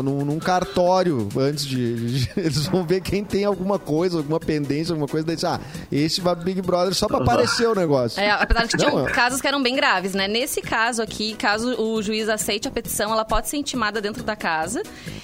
[0.02, 4.92] num- num- cartório antes de, de- Eles vão ver quem tem alguma coisa, alguma pendência,
[4.92, 5.26] alguma coisa.
[5.26, 5.60] Daí, ah,
[5.90, 8.20] esse vai Big Brother só pra aparecer o negócio.
[8.20, 9.10] É, apesar de que tinham é.
[9.10, 10.28] casos que eram bem graves, né?
[10.28, 14.36] Nesse caso aqui, caso o juiz aceite a petição, ela pode ser intimada dentro da
[14.36, 14.82] casa.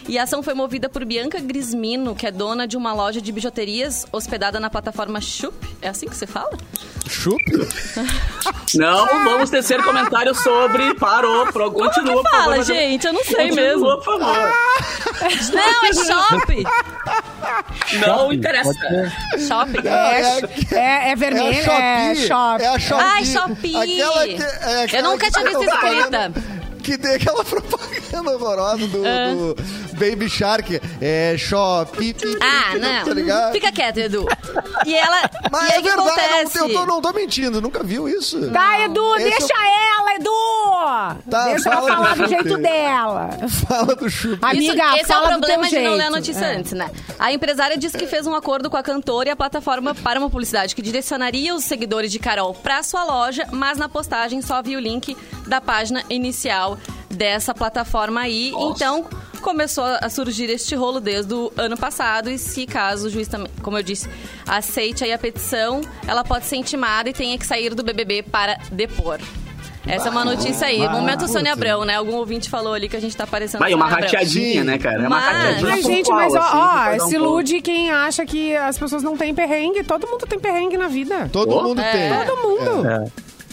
[0.08, 3.30] E a ação foi movida por Bianca Grismino, que é dona de uma loja de
[3.32, 5.54] bijuterias hospedada na plataforma Chup.
[5.80, 6.56] É assim que se fala?
[7.08, 7.40] Chup.
[8.74, 10.94] Não vamos tecer comentários sobre.
[10.94, 12.64] Parou, pro, continua, por Fala, favor.
[12.64, 13.96] gente, eu não sei Continua, mesmo.
[13.98, 14.52] por favor.
[15.52, 16.64] Não, é shop!
[18.06, 18.72] Não interessa.
[19.46, 19.70] Shop.
[19.86, 20.20] É,
[20.74, 22.26] é- é, é vermelho, é a é Shopee.
[22.28, 22.62] shop.
[22.62, 23.04] É a Shopee.
[23.04, 23.76] Ai, Shopee.
[24.02, 26.61] Aquela que, é Eu aquela nunca que tinha visto propaganda- escrita.
[26.82, 29.32] Que tem aquela propaganda horrorosa do, Ah.
[29.34, 29.56] do
[29.94, 30.80] Baby Shark.
[31.00, 32.14] É Shopee.
[32.40, 33.04] Ah, não.
[33.04, 33.52] Tá ligado?
[33.52, 34.26] Fica quieto, Edu.
[34.84, 35.30] E ela.
[35.50, 36.58] Mas e aí é verdade, acontece?
[36.58, 38.50] não, eu tô, não tô mentindo, nunca viu isso?
[38.50, 41.30] Tá, Edu, Esse deixa ela, Edu!
[41.30, 43.30] Tá, deixa ela fala falar do do jeito dela.
[43.68, 44.38] Fala do Chup.
[44.42, 46.10] Amiga, Isso, esse é o problema de não ler a jeito.
[46.16, 46.56] notícia É.
[46.56, 46.90] antes, né?
[47.18, 50.28] A empresária disse que fez um acordo com a cantora e a plataforma para uma
[50.28, 54.76] publicidade que direcionaria os seguidores de Carol para sua loja, mas na postagem só havia
[54.76, 55.16] o link
[55.46, 56.71] da página inicial
[57.10, 58.50] dessa plataforma aí.
[58.50, 58.74] Nossa.
[58.74, 59.06] Então
[59.40, 63.48] começou a surgir este rolo desde o ano passado e se caso o juiz também,
[63.60, 64.08] como eu disse,
[64.46, 68.56] aceite aí a petição, ela pode ser intimada e tenha que sair do BBB para
[68.70, 69.18] depor.
[69.84, 70.78] Essa é uma notícia aí.
[70.88, 71.66] Momento Sônia puta.
[71.72, 71.96] Abrão, né?
[71.96, 75.02] Algum ouvinte falou ali que a gente tá parecendo Vai, uma Sônia rateadinha, né, cara?
[75.02, 75.72] É uma Mas- rateadinha.
[75.72, 79.02] Ai, gente, pontual, mas ó, assim, ó, um se ilude quem acha que as pessoas
[79.02, 79.82] não têm perrengue.
[79.82, 81.28] Todo mundo tem perrengue na vida.
[81.32, 81.62] Todo Oh.
[81.64, 81.90] mundo É.
[81.90, 82.26] tem.
[82.26, 82.86] Todo mundo.
[82.86, 83.04] É.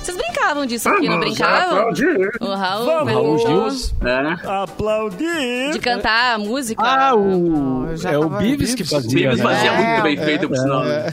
[0.01, 1.77] Vocês brincavam disso aqui, não Vamos brincavam?
[1.79, 2.29] aplaudir.
[2.39, 3.89] O Raul, Raul perguntou Gil.
[4.07, 4.47] É.
[4.63, 5.71] Aplaudir!
[5.73, 6.81] de cantar a música.
[6.81, 9.43] Ah, o, é o Bives que fazia, Bives né?
[9.43, 10.83] fazia É, muito bem é, feito, por sinal.
[10.85, 11.07] né?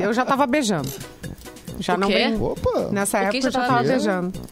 [0.00, 0.04] É.
[0.04, 0.88] Eu já tava beijando.
[1.78, 2.36] Já O não brin...
[2.40, 2.88] Opa!
[2.90, 4.30] Nessa época já eu já tava beijando?
[4.30, 4.48] beijando.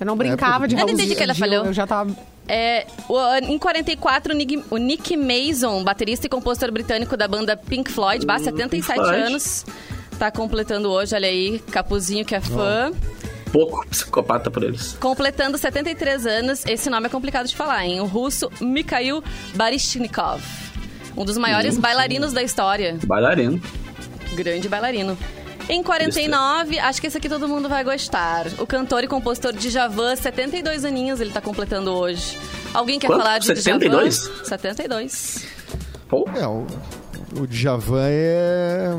[0.00, 1.64] Eu não brincava de Eu não Raul entendi o que ela falou.
[1.66, 2.14] Eu já tava...
[2.46, 7.56] É, o- em 44, o Nick, o Nick Mason, baterista e compositor britânico da banda
[7.56, 9.16] Pink Floyd, bah, 77 Floyd.
[9.22, 9.66] anos,
[10.18, 12.90] tá completando hoje, olha aí, Capuzinho que é fã.
[13.52, 14.96] Pouco psicopata por eles.
[15.00, 18.00] Completando 73 anos, esse nome é complicado de falar, hein?
[18.00, 19.22] O russo Mikhail
[19.54, 20.40] Baryshnikov.
[21.16, 22.96] Um dos maiores bailarinos da história.
[23.04, 23.60] Bailarino.
[24.34, 25.18] Grande bailarino.
[25.68, 28.46] Em 49, acho que esse aqui todo mundo vai gostar.
[28.58, 32.38] O cantor e compositor Djavan, 72 aninhos, ele tá completando hoje.
[32.72, 33.20] Alguém quer Quanto?
[33.22, 34.18] falar de 72?
[34.22, 34.44] Djavan?
[34.44, 35.46] 72.
[36.08, 36.66] Pô, É, o,
[37.38, 38.96] o Djavan é.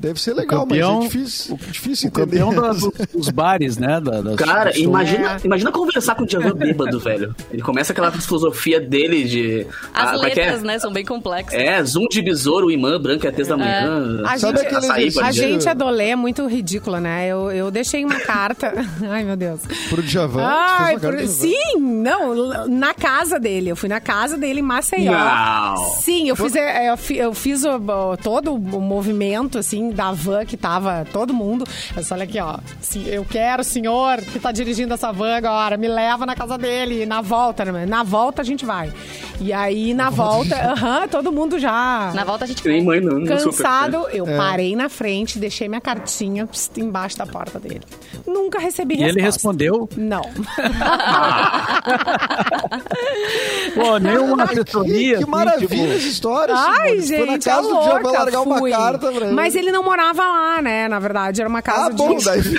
[0.00, 2.38] Deve ser legal, campeão- mas é difícil, difícil O entender.
[2.40, 2.72] campeão
[3.14, 4.00] dos bares, né?
[4.00, 7.34] da- das- Cara, imagina, imagina conversar com o Djavan bêbado, velho.
[7.50, 9.66] Ele começa aquela filosofia dele de.
[9.94, 10.44] As ah, como é que é?
[10.44, 11.54] letras, né, são bem complexas.
[11.58, 14.22] É, zoom de besouro, imã, branca, é a tez da manhã.
[14.26, 17.26] A Sabe gente, açaí, a gente é muito ridícula, né?
[17.28, 18.72] Eu, eu deixei uma carta.
[19.08, 19.60] Ai, meu Deus.
[19.88, 20.42] Pro Djavan.
[20.44, 21.26] Ai, Djavan.
[21.26, 23.70] sim, não, na casa dele.
[23.70, 25.12] Eu fui na casa dele em Maceió.
[25.12, 25.76] Não.
[26.00, 30.44] Sim, eu fiz, é, eu eu fiz o- o- todo o movimento, assim, da van
[30.44, 31.64] que tava todo mundo.
[31.94, 32.58] Eu disse, olha aqui, ó.
[32.80, 36.56] se- Eu quero o senhor que tá dirigindo essa van agora, me leva na casa
[36.58, 37.06] dele.
[37.06, 37.86] Na volta, né?
[37.86, 38.92] Na volta a gente vai.
[39.40, 42.10] E aí, na volta, aham, todo mundo já...
[42.14, 43.18] Na volta a gente nem mãe, não.
[43.18, 43.62] não super.
[43.62, 44.36] Cansado, eu É.
[44.36, 47.82] parei na frente, deixei minha cartinha embaixo da porta dele.
[48.26, 49.24] Nunca recebi E ele resposta.
[49.58, 50.22] respondeu, Não.
[53.74, 54.94] pô, nem uma assessoria.
[54.94, 57.06] Que, que assim, maravilha essa história, Ai, Simone.
[57.06, 58.70] Foi na gente, casa é do Djavan louca, largar uma fui.
[58.70, 59.34] carta pra ele.
[59.34, 60.88] Mas ele não morava lá, né?
[60.88, 62.24] Na verdade, era uma casa Ah, bom, de...
[62.24, 62.40] daí...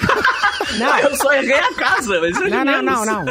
[0.79, 3.25] Não, Eu só errei a casa, mas não, não, não, não.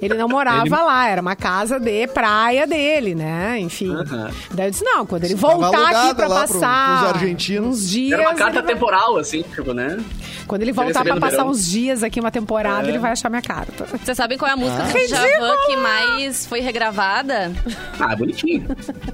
[0.00, 3.58] Ele não morava Ele- lá, era uma casa de praia dele, né?
[3.60, 3.94] Enfim.
[3.94, 4.30] Aham.
[4.52, 7.68] Daí eu disse, não, quando ele voltar aqui pra lá pro- passar pros argentinos.
[7.68, 8.18] uns dias...
[8.18, 9.98] Era uma carta ele vai- temporal, assim, tipo, né?
[10.46, 11.48] Quando ele voltar pra passar verão.
[11.50, 12.88] uns dias aqui, uma temporada, É.
[12.90, 13.84] ele vai achar minha carta.
[14.02, 14.86] Vocês sabem qual é a música Ah.
[14.86, 17.52] do Djavan que mais foi regravada?
[18.00, 18.66] Ah, bonitinho.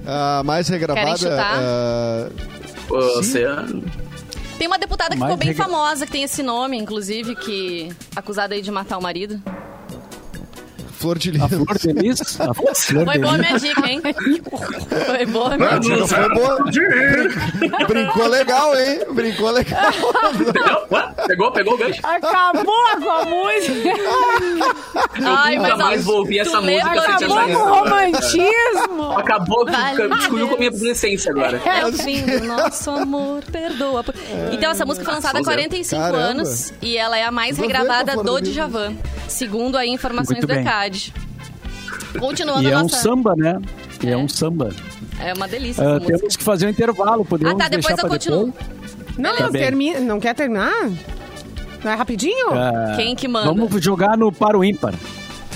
[0.07, 1.05] A mais regravada.
[1.05, 1.55] Querem chutar?
[1.59, 2.29] ah,
[2.89, 3.83] Oceano.
[4.57, 7.89] Tem uma deputada que Mais ficou bem regra- famosa, que tem esse nome, inclusive, que
[8.15, 9.41] acusada aí de matar o marido.
[10.99, 11.47] Flor de A Lis.
[11.47, 12.41] Flor de Lis.
[12.41, 14.01] A Flor Foi de boa a minha dica, hein?
[15.05, 16.07] Foi boa a minha dica.
[16.07, 16.57] Foi boa.
[17.87, 18.99] Brincou legal, hein?
[19.13, 19.91] Brincou legal.
[21.25, 22.01] Pegou, pegou o gancho.
[22.03, 23.89] Acabou com a música!
[25.23, 29.11] Ai, nunca mas, ó, mais vou ouvir essa música de Acabou com o romantismo!
[29.17, 31.61] Acabou que Vale destruiu com a minha adolescência agora.
[31.65, 34.03] É o fim do nosso amor, perdoa.
[34.51, 36.17] Então, essa música foi lançada há 45 Caramba.
[36.17, 38.49] anos e ela é a mais regravada com a do de.
[38.51, 38.95] Djavan,
[39.29, 40.61] segundo aí informações Muito do bem.
[40.63, 41.13] ECAD.
[42.19, 42.97] Continuando E a é um nossa...
[42.97, 43.59] samba, né?
[44.03, 44.73] E é um samba.
[45.19, 46.17] É uma delícia música.
[46.17, 48.45] temos que fazer um intervalo, podemos Ah, tá, depois eu continuo.
[48.47, 49.17] depois?
[49.17, 50.89] Não, Tá termina, não quer terminar?
[51.83, 52.51] Não é rapidinho?
[52.53, 53.47] Ah, Quem que manda?
[53.47, 54.93] Vamos jogar no para o ímpar.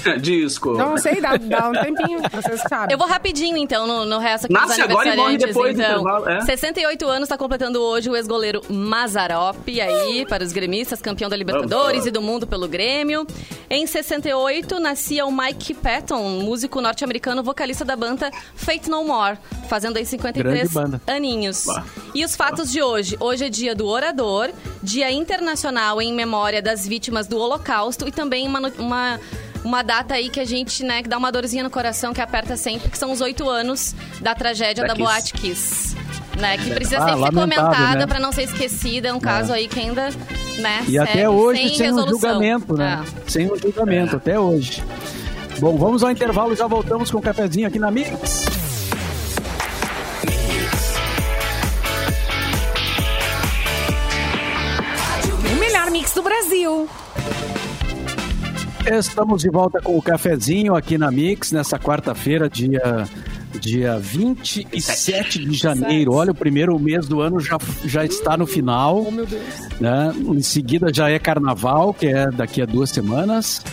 [0.21, 0.73] Disco.
[0.73, 2.93] Não sei, dá, dá um tempinho, vocês sabem.
[2.93, 6.01] Eu vou rapidinho, então, no, no resto aqui Nasce agora e morre depois do então.
[6.01, 6.41] intervalo, é.
[6.41, 11.91] 68 anos está completando hoje o ex-goleiro Mazarop, aí, para os gremistas, campeão da Libertadores
[11.91, 12.05] Vamos.
[12.07, 13.25] e do mundo pelo Grêmio.
[13.69, 19.37] Em 68, nascia o Mike Patton, músico norte-americano, vocalista da banda Fate No More,
[19.67, 21.01] fazendo aí 53 Grande banda.
[21.07, 21.65] aninhos.
[21.65, 21.83] Bah.
[22.13, 23.17] E os fatos de hoje?
[23.19, 24.49] Hoje é dia do orador,
[24.81, 29.19] dia internacional em memória das vítimas do Holocausto e também uma, uma,
[29.63, 32.56] uma data aí que a gente, né, que dá uma dorzinha no coração, que aperta
[32.58, 35.04] sempre, que são os oito anos da tragédia Da da, Kiss.
[35.06, 35.95] Boate Kiss.
[36.38, 38.08] Né, que precisa Ah, sempre ser comentada né?
[38.08, 39.10] pra não ser esquecida.
[39.10, 40.10] É um caso aí que ainda,
[40.58, 43.04] né, E até hoje sem, sem, um julgamento, né?
[43.06, 43.30] É.
[43.30, 44.84] Sem um julgamento, até hoje.
[45.60, 48.45] Bom, vamos ao intervalo, já voltamos com o cafezinho aqui na Mix.
[55.52, 56.89] O melhor mix do Brasil.
[58.86, 63.08] Estamos de volta com o cafezinho aqui na Mix, nessa quarta-feira, dia,
[63.60, 66.13] dia 27 de janeiro.
[66.13, 69.06] Olha, o primeiro mês do ano já, já está no final.
[69.08, 69.41] Oh, meu Deus.
[69.80, 70.13] né?
[70.17, 73.63] Em seguida já é carnaval, que é daqui a duas semanas.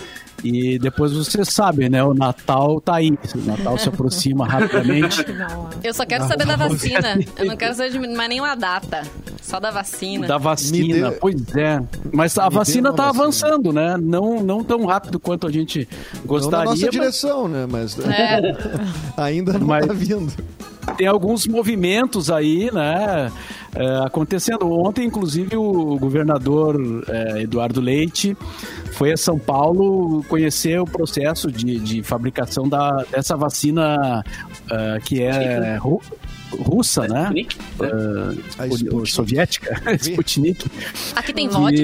[0.43, 2.03] E depois vocês sabem, né?
[2.03, 3.11] O Natal tá aí.
[3.11, 5.25] O Natal se aproxima rapidamente.
[5.85, 7.19] Eu só quero saber da vacina.
[7.37, 9.03] Eu não quero saber de mais nenhuma data.
[9.43, 10.27] Só da vacina.
[10.27, 11.81] Da vacina, dê- pois é.
[12.13, 13.23] Mas a Me vacina tá vacina.
[13.23, 13.97] avançando, né?
[14.01, 16.65] Não, não tão rápido quanto a gente Não na gostaria.
[16.67, 17.67] nossa mas direção, né?
[17.69, 18.41] Mas É.
[19.17, 20.33] ainda não Mas- tá vindo.
[20.97, 23.31] tem alguns movimentos aí, né?
[23.75, 24.69] é, acontecendo.
[24.71, 26.77] Ontem, inclusive, o governador
[27.09, 28.37] é, Eduardo Leite
[28.93, 34.25] foi a São Paulo conhecer o processo de, de fabricação da, dessa vacina
[34.71, 36.03] é, que é ru-
[36.59, 37.31] russa, né?
[37.33, 37.47] Né?
[37.79, 39.11] O- o- Sputnik.
[39.13, 40.67] soviética, Sputnik.
[41.17, 41.79] Aqui tem vodka?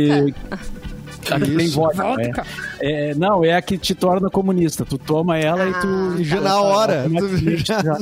[1.34, 2.02] Aqui tem vodka.
[2.04, 2.46] Vodka.
[2.80, 3.10] É.
[3.10, 4.84] É, não, é a que te torna comunista.
[4.84, 6.20] Tu toma ela e tu.
[6.20, 7.04] E já na hora.
[7.08, 7.98] tu já- já-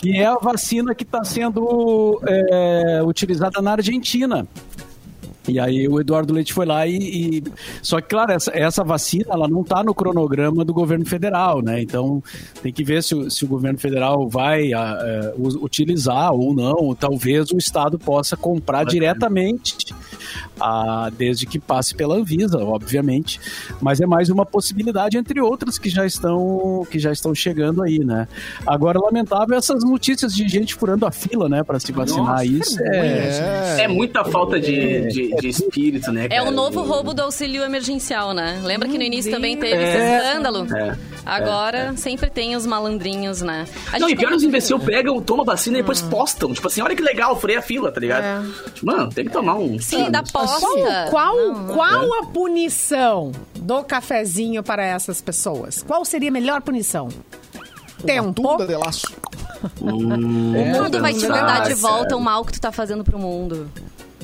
[0.00, 4.46] que é a vacina que está sendo é, utilizada na Argentina.
[5.48, 6.96] E aí o Eduardo Leite foi lá e,
[7.38, 7.42] e-
[7.82, 11.80] só que claro essa, essa vacina ela não está no cronograma do governo federal, né?
[11.80, 12.22] Então
[12.62, 16.54] tem que ver se, o- se o governo federal vai ah, eh, u- utilizar ou
[16.54, 16.94] não.
[16.94, 19.76] Talvez o estado possa comprar diretamente
[20.60, 23.40] ah, desde que passe pela Anvisa, obviamente.
[23.80, 27.98] Mas é mais uma possibilidade entre outras que já estão que já estão chegando aí,
[28.00, 28.28] né?
[28.66, 32.26] Agora, lamentável essas notícias de gente furando a fila, né, para se vacinar.
[32.26, 36.26] Nossa, Isso é, É muita falta de, de, de espírito, né?
[36.26, 36.44] É cara?
[36.48, 38.60] o novo roubo do auxílio emergencial, né?
[38.64, 40.26] Lembra que no início também teve esse É.
[40.28, 40.66] escândalo?
[40.74, 40.96] É.
[41.24, 43.66] Agora sempre tem os malandrinhos, né?
[43.92, 46.52] A Não, e pior, os imbecil pegam, tomam vacina e depois postam.
[46.52, 48.50] Tipo assim, olha que legal, furei a fila, tá ligado?
[48.74, 49.78] Tipo, mano, tem que tomar um.
[49.78, 51.06] Sim, da posta.
[51.10, 51.74] Qual, Não, não.
[51.74, 55.84] qual a punição do cafezinho para essas pessoas?
[55.86, 57.08] Qual seria a melhor punição?
[58.04, 58.32] Tempo.
[58.42, 59.06] Tunda de laço.
[59.78, 63.70] O mundo vai te mandar de volta o mal que tu tá fazendo pro mundo.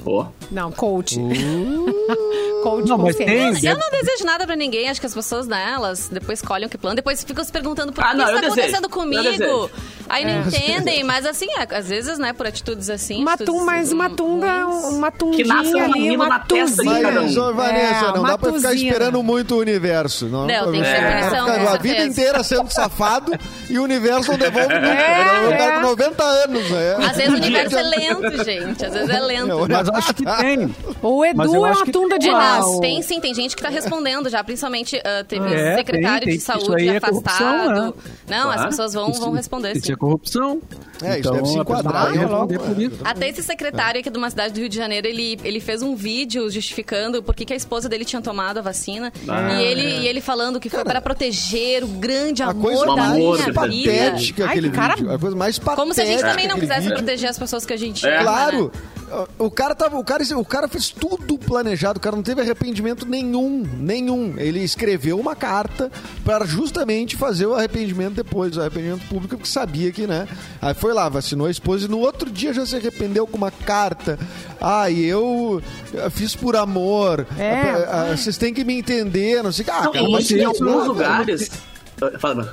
[0.06, 0.24] Pô.
[0.52, 1.18] Não, coach.
[1.18, 2.55] coach
[2.86, 3.60] Não, mas consciente.
[3.60, 6.66] tem- Eu não desejo nada pra ninguém, acho que as pessoas, né, elas depois escolhem
[6.66, 8.60] o que plano, depois ficam se perguntando por Ah, que não, isso eu tá desejo.
[8.60, 9.70] acontecendo Eu comigo.
[10.08, 13.20] Aí não entendem, mas assim, é, às vezes, né, por atitudes assim.
[13.22, 16.82] Uma atitudes, tum, mais uma tunga, uma tundinha nasça um ali, menino uma na testa
[16.82, 17.22] de cada um.
[17.24, 20.26] Mas, ô, Vanessa, É, não uma dá pra ficar esperando muito o universo.
[20.26, 23.32] Não, Não, tem que ser É, ficar a vida inteira sendo safado
[23.68, 24.86] e o universo não devolve nunca.
[24.86, 25.72] É, Não, é.
[25.76, 26.70] com 90 anos.
[26.72, 26.96] É.
[27.04, 28.86] Às vezes o universo é lento, gente.
[28.86, 29.66] Às vezes é lento.
[29.68, 30.74] Mas acho que tem.
[31.02, 33.34] O Mas Edu eu é uma que tunda de tem É, o- tem sim, tem
[33.34, 36.32] gente que tá respondendo já, principalmente ah, teve É, secretário tem, tem.
[36.32, 37.10] de Isso saúde é afastado.
[37.10, 37.92] corrupção, né?
[38.28, 38.68] Não, as Claro.
[38.70, 39.92] pessoas vão, vão responder Isso sim.
[39.92, 40.60] é corrupção.
[41.02, 42.96] É, isso então, deve se a enquadrar por isso.
[43.04, 45.94] Até esse secretário aqui de uma cidade do Rio de Janeiro, ele, ele fez um
[45.94, 49.12] vídeo justificando por que, que a esposa dele tinha tomado a vacina.
[49.28, 52.86] Ah, e, ele, e ele falando que foi para proteger o grande A amor coisa
[52.86, 53.68] da amor, minha cara.
[53.68, 53.90] vida.
[53.92, 55.12] patética Ai, aquele cara- vídeo.
[55.12, 55.82] A coisa mais patética.
[55.82, 56.96] Como se a gente também não quisesse vídeo.
[56.96, 58.14] proteger as pessoas que a gente É.
[58.16, 58.64] ama, Claro.
[58.74, 59.24] né?
[59.38, 63.06] O cara, tava, o, cara, o cara fez tudo planejado, o cara não teve arrependimento
[63.06, 64.34] nenhum, nenhum.
[64.36, 65.90] Ele escreveu uma carta
[66.24, 70.26] para justamente fazer o arrependimento depois, o arrependimento público, porque sabia que, né?
[70.60, 73.50] Aí foi lá, vacinou a esposa e no outro dia já se arrependeu com uma
[73.50, 74.18] carta.
[74.60, 75.62] Ah, eu
[76.10, 77.26] fiz por amor.
[77.38, 77.52] É.
[77.88, 79.70] Ah, ah, Vocês têm que me entender, não sei o que.
[79.70, 81.50] Ah, Não, cara, mas em isso- alguns lugares.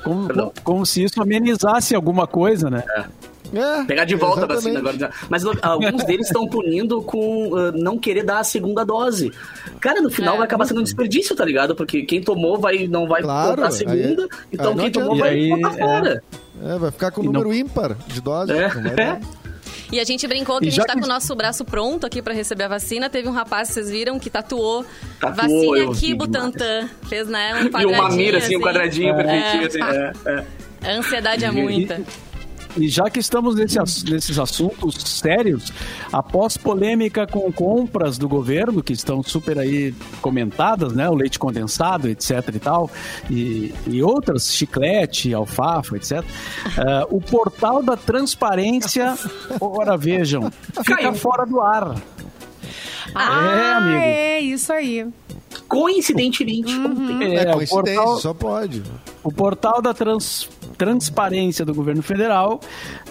[0.04, 2.82] Como, como se isso amenizasse alguma coisa, né?
[2.98, 3.04] É,
[3.88, 4.82] Pegar de volta a exatamente.
[4.82, 5.12] vacina agora.
[5.30, 9.32] Mas alguns deles estão punindo com ah, não querer dar a segunda dose.
[9.80, 10.38] Cara, no final É.
[10.38, 11.76] vai acabar sendo um desperdício, tá ligado?
[11.76, 14.92] Porque quem tomou vai, não vai Claro, botar a segunda, aí- então aí não quem
[14.92, 15.78] tomou vai E aí, botar é.
[15.80, 16.24] fora.
[16.64, 18.56] É, vai ficar com E não- número ímpar de doses.
[18.56, 18.70] É.
[18.70, 19.20] não.
[19.92, 22.04] E a gente brincou que E a gente tá que- com o nosso braço pronto
[22.08, 23.12] aqui pra receber a vacina.
[23.12, 24.84] Teve um rapaz, vocês viram, que tatuou,
[25.20, 25.36] Tatuou,
[25.76, 26.90] vacina aqui, Butantan.
[27.08, 28.00] Fez, né, um E quadradinho.
[28.02, 29.84] uma mira, assim, um quadradinho perfeitinho, assim.
[29.84, 30.44] É, é.
[30.90, 32.02] A ansiedade é muita.
[32.76, 33.78] E já que estamos nesse
[34.10, 35.72] nesses assuntos sérios,
[36.12, 41.08] após polêmica com compras do governo, que estão super aí comentadas, né?
[41.10, 42.90] O leite condensado, etc e tal,
[43.30, 46.24] e, e outras, chiclete, alfafa, etc.
[46.78, 49.16] ah, o portal da transparência,
[49.62, 50.52] ora vejam,
[50.84, 51.14] fica Caiu.
[51.14, 51.96] fora do ar.
[53.16, 53.98] Ah, É, amigo.
[54.00, 55.06] é isso aí.
[55.68, 56.72] Coincidentemente.
[57.22, 58.84] É, É, o coincidência, portal, só pode.
[59.24, 62.60] O portal da trans- transparência do governo federal,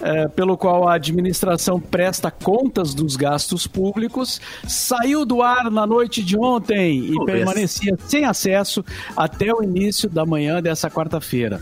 [0.01, 6.23] eh, pelo qual a administração presta contas dos gastos públicos, saiu do ar na noite
[6.23, 7.37] de ontem e Talvez.
[7.37, 8.83] permanecia sem acesso
[9.15, 11.61] até o início da manhã dessa quarta-feira.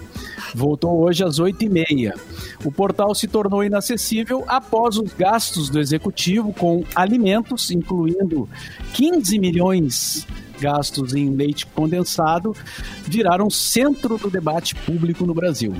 [0.53, 2.13] Voltou hoje às 8h30.
[2.65, 8.49] O portal se tornou inacessível após os gastos do executivo com alimentos, incluindo
[8.93, 10.27] 15 milhões
[10.61, 12.55] gastos em leite condensado
[13.03, 15.73] viraram centro do debate público no Brasil.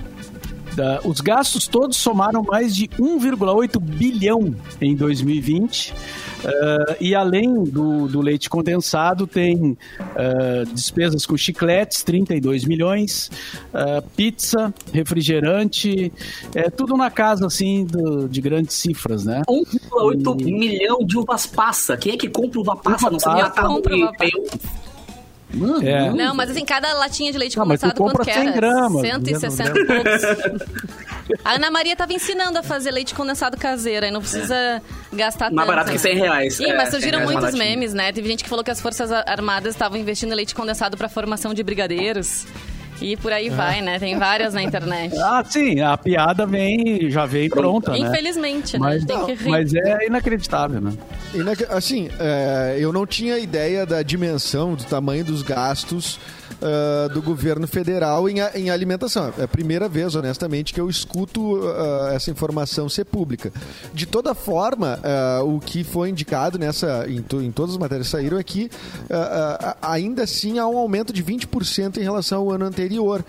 [0.75, 5.93] Da- os gastos todos somaram mais de 1,8 bilhão em 2020.
[6.43, 9.77] eh, e além do, do leite condensado, tem
[10.15, 13.29] eh, despesas com chicletes, 32 milhões,
[13.73, 16.11] eh, pizza, refrigerante,
[16.55, 19.43] é tudo na casa assim do- de grandes cifras, né?
[19.47, 21.95] 1,8 milhão de uvas passa.
[21.95, 22.97] Quem é que compra uva passa?
[23.05, 23.67] Uva Não sabia passa.
[23.67, 24.59] Compra uva passa.
[25.83, 26.09] É.
[26.11, 28.51] Não, mas assim, cada latinha de leite tu condensado quanto que 100 era?
[28.51, 31.39] gramas, 160 e poucos.
[31.45, 34.81] A Ana Maria tava ensinando a fazer leite condensado caseiro, aí não precisa
[35.13, 35.55] gastar tanto.
[35.55, 36.55] Mais barato que 100 reais.
[36.55, 38.11] Sim, É, mas 100 surgiram reais muitos memes, né?
[38.11, 41.53] Teve gente que falou que as Forças Armadas estavam investindo em leite condensado pra formação
[41.53, 42.45] de brigadeiros.
[43.01, 43.97] E por aí vai, né?
[43.99, 45.17] Tem várias na internet.
[45.17, 47.99] Ah, sim, a piada vem, já vem pronta, né?
[47.99, 48.79] Infelizmente, né?
[48.79, 49.49] Mas, tem que rir.
[49.49, 50.93] mas é inacreditável, né?
[51.33, 56.19] Inac- Assim, é, eu não tinha ideia da dimensão, do tamanho dos gastos
[56.61, 59.33] ah, do governo federal em, a- em alimentação.
[59.37, 63.51] É a primeira vez, honestamente, que eu escuto ah, essa informação ser pública.
[63.93, 68.07] De toda forma, ah, o que foi indicado nessa, em, to- em todas as matérias
[68.07, 68.69] que saíram é que
[69.81, 73.23] ainda assim há um aumento de 20% em relação ao ano anterior.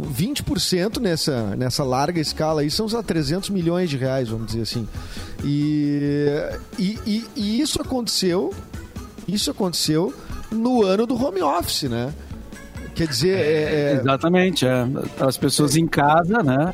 [0.00, 4.88] 20% nessa, nessa larga escala aí são só 300 milhões de reais, vamos dizer assim.
[5.44, 6.26] E,
[6.78, 8.52] e, e- e isso aconteceu
[9.28, 10.12] Isso aconteceu
[10.50, 12.12] no ano do home office, né?
[12.94, 14.86] Quer dizer, é, é, Exatamente, é.
[15.18, 16.72] As pessoas em casa, né?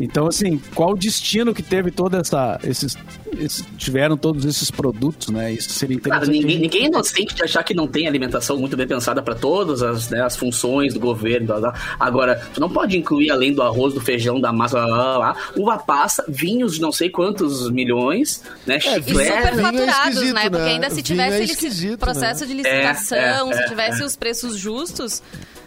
[0.00, 2.58] Então, assim, qual o destino que teve toda essa.
[2.64, 2.96] Esses,
[3.38, 5.52] esses- tiveram todos esses produtos, né?
[5.52, 6.40] Isso seria Cara, interessante.
[6.42, 9.82] ninguém, ninguém é inocente de achar que não tem alimentação muito bem pensada para todas
[9.82, 11.46] as, né, as funções do governo.
[11.46, 11.74] blá, blá.
[12.00, 15.36] Agora, tu não pode incluir, além do arroz, do feijão, da massa, blá, blá, blá,
[15.56, 18.74] uva passa, vinhos de não sei quantos milhões, né?
[18.74, 19.30] É, E chiclete.
[19.30, 20.42] É superfaturados, esquisito, né?
[20.50, 20.70] Porque né?
[20.72, 22.46] ainda se tivesse é esquisito, processo né?
[22.48, 24.04] de licitação, É, é, se é, tivesse é.
[24.06, 25.22] os preços justos,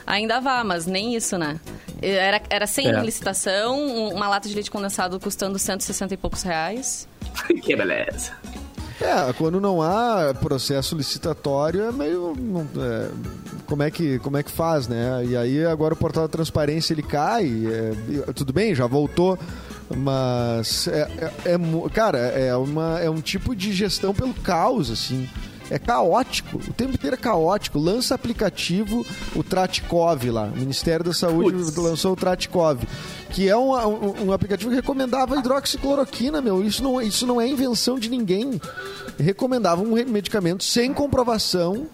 [0.05, 1.59] ainda vá, mas nem isso, né?
[2.01, 3.01] Era, era sem É.
[3.01, 7.07] licitação, um- uma lata de leite condensado custando 160 e poucos reais.
[7.63, 8.31] que beleza.
[9.01, 12.33] É, quando não há processo licitatório, é meio.
[12.39, 13.09] não- é,
[13.65, 15.23] como, é que, como é que faz, né?
[15.25, 17.45] E aí agora o portal da transparência ele cai.
[18.27, 19.37] é, tudo bem, já voltou.
[19.95, 25.29] Mas é, é- é cara, é, uma, é um tipo de gestão pelo caos, assim.
[25.69, 27.79] É caótico, o tempo inteiro é caótico.
[27.79, 29.05] Lança aplicativo,
[29.35, 30.45] o Tratikov lá.
[30.45, 32.83] O Ministério da Saúde lançou o Tratikov,
[33.31, 36.63] que é um, um, um aplicativo que recomendava hidroxicloroquina, meu.
[36.63, 38.61] Isso não, isso não é invenção de ninguém.
[39.17, 41.87] Recomendava um medicamento sem comprovação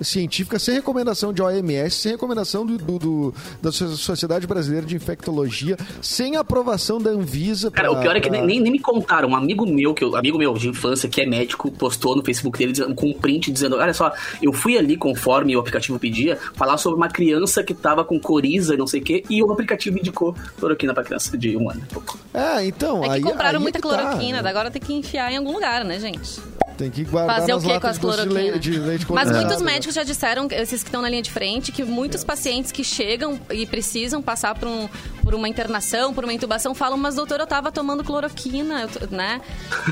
[0.00, 4.96] científica, sem recomendação de OMS, sem recomendação do, do- do- da So- Sociedade Brasileira de
[4.96, 7.70] Infectologia, sem aprovação da Anvisa.
[7.70, 9.28] Cara, pra- o pior é que pra- nem, nem me contaram.
[9.30, 12.58] Um amigo meu, que eu, amigo meu de infância, que é médico, postou no Facebook
[12.58, 16.38] dele dizendo- com um print dizendo: Olha só, eu fui ali conforme o aplicativo pedia,
[16.54, 19.50] falar sobre uma criança que tava com coriza e não sei o quê, e o
[19.52, 21.82] aplicativo indicou cloroquina pra criança de um ano.
[21.88, 22.18] e pouco.
[22.32, 23.02] É, então.
[23.04, 24.50] É que aí, compraram aí muita que tá, cloroquina, né?
[24.50, 26.40] agora tem que enfiar em algum lugar, né, gente?
[26.76, 28.50] Tem que guardar Fazer o que com as de doce de cloroquina?
[28.52, 31.70] leite, de leite Mas muitos médicos já disseram, esses que estão na linha de frente,
[31.70, 34.88] que muitos pacientes que chegam e precisam passar por, um,
[35.22, 39.40] por uma internação, por uma intubação, falam, mas doutor, eu tava tomando cloroquina, né?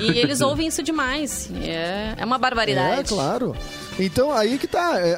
[0.01, 1.49] E eles ouvem isso demais.
[1.63, 3.01] É, é uma barbaridade.
[3.01, 3.55] É, claro.
[3.99, 5.11] Então, aí que tá, é,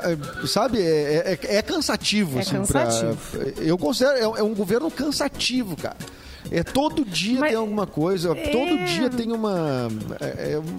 [0.43, 2.39] é, sabe, é, é- é cansativo.
[2.39, 3.39] É assim, pra- cansativo.
[3.59, 5.97] eu considero, é, é um governo cansativo, cara.
[6.55, 9.89] É todo dia Mas- tem alguma coisa, todo dia tem uma.
[10.21, 10.25] É,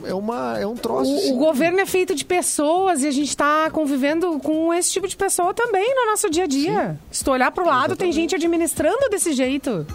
[0.06, 1.12] é- é uma, é um troço.
[1.14, 4.92] O, assim, o governo é feito de pessoas e a gente está convivendo com esse
[4.92, 6.98] tipo de pessoa também no nosso dia a dia.
[7.12, 9.86] Se tu olhar pro lado, tem gente administrando desse jeito.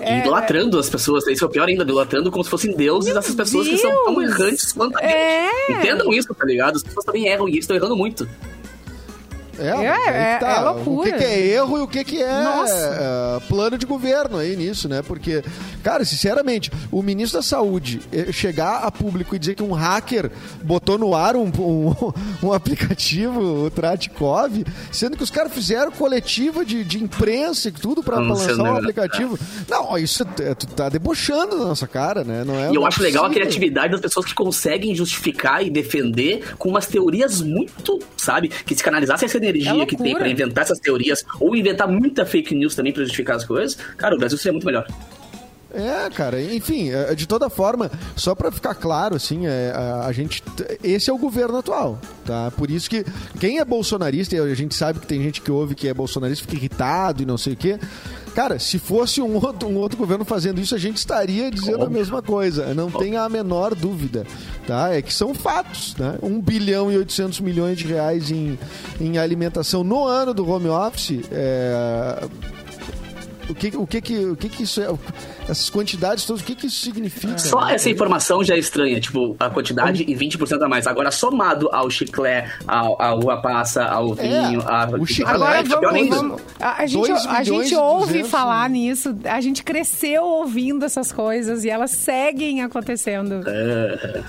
[0.00, 3.18] E idolatrando as pessoas, isso é o pior ainda, idolatrando como se fossem deuses Meu
[3.20, 4.32] essas pessoas que são tão Deus!
[4.32, 5.12] errantes quanto a gente.
[5.14, 5.72] É.
[5.72, 6.74] Entendam isso, tá ligado?
[6.76, 8.28] As pessoas também erram e estão errando muito.
[9.58, 10.50] É, É, é- tá.
[10.52, 11.08] é loucura.
[11.08, 13.40] O que, que é erro e o que, que é Nossa.
[13.42, 15.02] é, plano de governo aí nisso, né?
[15.02, 15.42] Porque,
[15.82, 20.30] cara, sinceramente, o ministro da Saúde eh, chegar a público e dizer que um hacker
[20.62, 22.12] botou no ar um, um,
[22.48, 28.02] um aplicativo, o Tratikov, sendo que os caras fizeram coletiva de, de imprensa e tudo
[28.02, 29.38] pra, lançar um aplicativo.
[29.68, 32.44] Não, isso é- tu tá debochando da nossa cara, né?
[32.44, 33.46] Não é, E eu não é acho legal a possível.
[33.48, 38.48] criatividade das pessoas que conseguem justificar e defender com umas teorias muito, sabe?
[38.48, 42.24] Que se canalizasse essa energia É que tem pra inventar essas teorias, ou inventar muita
[42.24, 44.86] fake news também pra justificar as coisas, cara, o Brasil seria muito melhor.
[45.74, 50.12] É, cara, enfim, é, de toda forma, só pra ficar claro, assim, é, a, a
[50.12, 50.40] gente.
[50.84, 52.52] Esse é o governo atual, tá?
[52.56, 53.04] Por isso que
[53.40, 56.44] quem é bolsonarista, e a gente sabe que tem gente que ouve que é bolsonarista,
[56.44, 57.80] fica irritado e não sei o quê.
[58.34, 61.84] Cara, se fosse um outro, um outro governo fazendo isso, a gente estaria dizendo a
[61.84, 61.98] Óbvio.
[61.98, 62.74] mesma coisa.
[62.74, 64.26] Não tenha a menor dúvida,
[64.66, 64.92] tá?
[64.92, 66.16] É que são fatos, né?
[66.20, 68.58] 1 bilhão e 800 milhões de reais em,
[69.00, 72.24] em alimentação no ano do home office, é,
[73.48, 74.88] o que, o que, que, o que, que isso é?
[75.42, 77.36] Essas quantidades todas, o que, que isso significa?
[77.38, 77.74] Só né?
[77.74, 80.86] essa informação já é estranha, tipo, a quantidade e 20% a mais.
[80.86, 84.88] Agora, somado ao chiclé, ao, à uva passa, ao vinho, a...
[84.98, 86.16] o chiclé, Agora é vamos, ainda.
[86.16, 88.82] vamos- A, a gente, a gente ouve 200 falar mil.
[88.82, 93.42] nisso, a gente cresceu ouvindo essas coisas e elas seguem acontecendo.
[93.46, 94.22] É,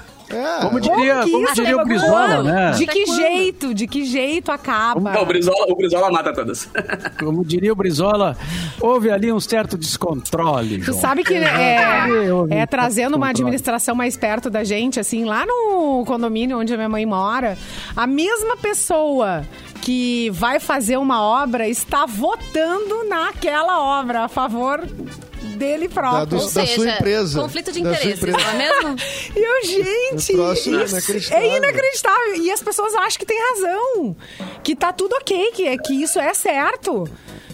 [0.61, 2.71] Como diria, como diria o Até Brizola, né?
[2.71, 3.73] De que jeito?
[3.73, 5.11] De que jeito acaba?
[5.11, 6.69] Não, o Brizola, o Brizola mata todas.
[7.19, 8.35] Como diria o Brizola,
[8.79, 10.79] houve ali um certo descontrole.
[10.79, 10.99] Tu João.
[10.99, 15.25] sabe que é, Eu vi é um trazendo uma administração mais perto da gente, assim,
[15.25, 17.57] lá no condomínio onde a minha mãe mora,
[17.95, 19.43] a mesma pessoa
[19.81, 24.81] que vai fazer uma obra está votando naquela obra a favor
[25.55, 26.25] dele próprio.
[26.27, 27.41] Da- Ou da sua seja, empresa.
[27.41, 28.37] conflito de sua interesses, empresa.
[28.37, 28.95] não é mesmo?
[29.35, 31.37] E eu, gente, troço isso inacreditável.
[31.51, 32.35] é inacreditável.
[32.35, 34.15] E as pessoas acham que tem razão.
[34.63, 37.05] Que tá tudo ok, que, é, que isso é certo.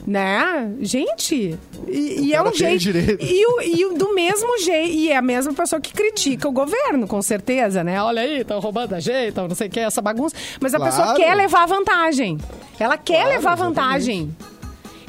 [0.06, 0.74] Né?
[0.80, 2.80] Gente, e, e é um tem jeito.
[2.80, 3.24] direito.
[3.24, 4.90] E, o, e o- do mesmo jeito.
[4.92, 8.02] E é a mesma pessoa que critica o governo, com certeza, né?
[8.02, 10.36] Olha aí, estão roubando a gente, estão não sei o que, essa bagunça.
[10.60, 10.96] Mas a Claro.
[10.96, 12.40] pessoa quer levar vantagem.
[12.80, 14.30] Ela quer Claro, levar exatamente.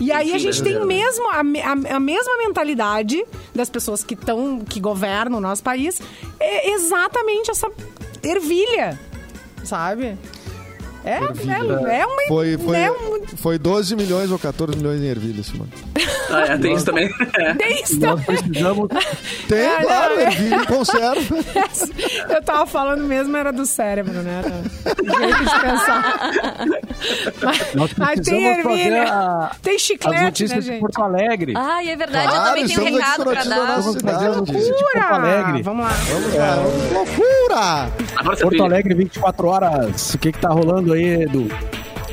[0.01, 0.85] E aí a gente tem né?
[0.85, 3.25] mesmo a, a- a mesma mentalidade
[3.55, 6.01] das pessoas que estão que governam o nosso país,
[6.41, 7.71] é exatamente essa
[8.23, 8.99] ervilha.
[9.65, 10.17] sabe?
[11.05, 12.23] É, é, é uma...
[12.29, 15.71] Foi, foi, é um- foi 12 milhões ou 14 milhões em ervilha, Simone.
[16.31, 17.11] Ah, é, tem isso também.
[17.39, 17.55] É.
[17.63, 18.43] Tem isso Nós também.
[18.43, 18.89] precisamos.
[19.49, 20.25] Tem, É, claro, não, é.
[20.25, 21.37] ervilha conserva.
[22.31, 24.43] Eu tava falando mesmo, era do cérebro, né?
[24.45, 26.31] Era o jeito de pensar.
[27.75, 30.81] Mas, mas tem ervilha, a- tem As chiclete, né, notícias de gente?
[30.81, 31.55] Porto Alegre.
[31.57, 33.57] Ai, é verdade, Claro, eu também tenho um recado pra dar.
[33.57, 34.37] nossa Vamos fazer as cidade.
[34.39, 35.63] notícias de Porto Alegre.
[35.63, 35.93] Vamos lá.
[35.93, 36.57] Vamos lá,
[36.93, 38.37] loucura!
[38.41, 40.15] Porto Alegre 24 horas.
[40.15, 41.49] O que que tá rolando aí, Edu?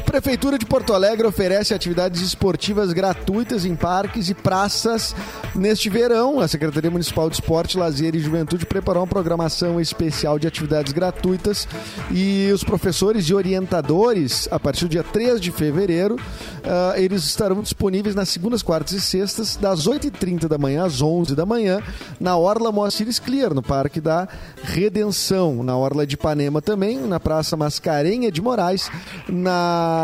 [0.09, 5.15] Prefeitura de Porto Alegre oferece atividades esportivas gratuitas em parques e praças
[5.53, 6.39] neste verão.
[6.39, 11.67] A Secretaria Municipal de Esporte, Lazer e Juventude preparou uma programação especial de atividades gratuitas
[12.09, 16.15] e os professores e orientadores, a partir do dia 3 de fevereiro,
[16.63, 21.35] ah, eles estarão disponíveis nas segundas, quartas e sextas, das 8h30 da manhã às 11
[21.35, 21.83] da manhã,
[22.19, 24.27] na Orla Moacir Clear, no Parque da
[24.63, 28.89] Redenção, na Orla de Ipanema também, na Praça Mascarenha de Moraes,
[29.27, 29.98] na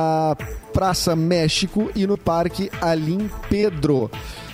[0.74, 4.10] Praça México e no Parque Alim Pedro.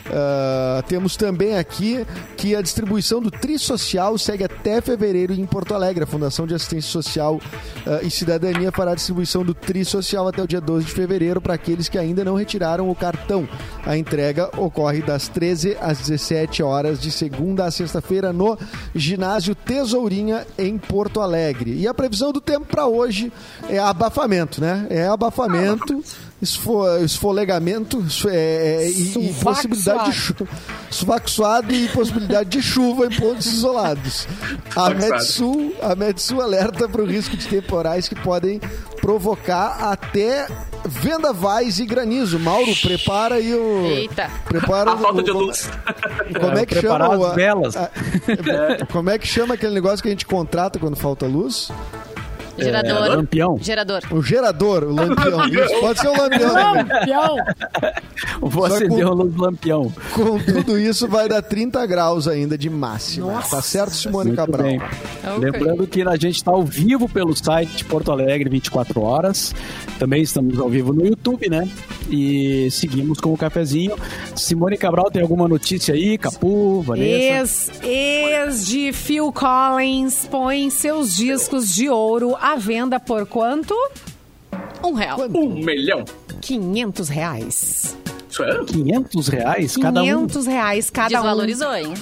[0.09, 2.05] Ah, temos também aqui
[2.37, 6.03] que a distribuição do Tri Social segue até fevereiro em Porto Alegre.
[6.03, 7.39] A Fundação de Assistência Social
[7.85, 11.41] ah, e Cidadania fará a distribuição do Tri Social até o dia 12 de fevereiro
[11.41, 13.47] para aqueles que ainda não retiraram o cartão.
[13.85, 18.57] A entrega ocorre das 13 às 17 horas de segunda a sexta-feira no
[18.95, 21.73] Ginásio Tesourinha em Porto Alegre.
[21.75, 23.31] E a previsão do tempo para hoje
[23.69, 24.87] é abafamento, né?
[24.89, 26.03] É abafamento.
[26.41, 30.47] Esfo, esfolegamento esfo- é, é, e, e possibilidade de chuva.
[30.89, 34.27] Sovaco suado e possibilidade de chuva em pontos isolados.
[34.75, 34.89] A.
[34.89, 38.59] Metsul, a Metsul alerta para o risco de temporais que podem
[38.99, 40.47] provocar até
[40.85, 42.39] vendavais e granizo.
[42.39, 43.85] Mauro, prepara aí o.
[43.85, 44.29] Eita.
[44.45, 45.69] Prepara A falta o, de luz.
[46.41, 47.75] Como é que Preparar chama velas.
[47.77, 47.91] a-
[48.91, 51.69] como é que chama aquele negócio que a gente contrata quando falta luz?
[52.61, 53.07] Gerador.
[53.15, 53.57] Lampião.
[53.61, 54.01] Gerador.
[54.11, 55.47] O gerador, o lampião.
[55.49, 56.53] Isso, pode ser o lampião.
[56.53, 57.35] Lampião.
[58.41, 59.93] Vou Só acender com- lampião.
[60.13, 63.33] Com tudo isso, vai dar 30 graus ainda de máxima.
[63.33, 63.55] Nossa.
[63.55, 64.63] Tá certo, Simone Muito Cabral?
[64.63, 64.81] bem.
[65.39, 69.53] Lembrando que a gente está ao vivo pelo site de Porto Alegre 24 horas.
[69.99, 71.67] Também estamos ao vivo no YouTube, né?
[72.09, 73.95] E seguimos com o cafezinho.
[74.35, 76.17] Simone Cabral tem alguma notícia aí?
[76.17, 77.71] Capu, Vanessa?
[77.71, 83.75] Ex, ex de Phil Collins põe seus discos de ouro à venda por quanto?
[84.83, 85.19] Um real.
[85.29, 86.03] Um milhão.
[86.41, 87.97] 500 reais.
[88.29, 88.63] Isso é?
[88.63, 90.25] 500 reais cada um.
[90.27, 91.21] 500 reais cada um.
[91.21, 91.93] Desvalorizou, hein?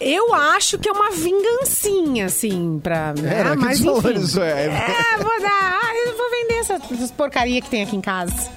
[0.00, 3.14] Eu acho que é uma vingancinha, assim, pra.
[3.24, 3.92] É, que Mas enfim.
[3.92, 4.66] desvalorizou, é.
[4.66, 5.80] É, vou dar.
[5.82, 8.50] Ah, eu vou vender essa, essas porcaria que tem aqui em casa.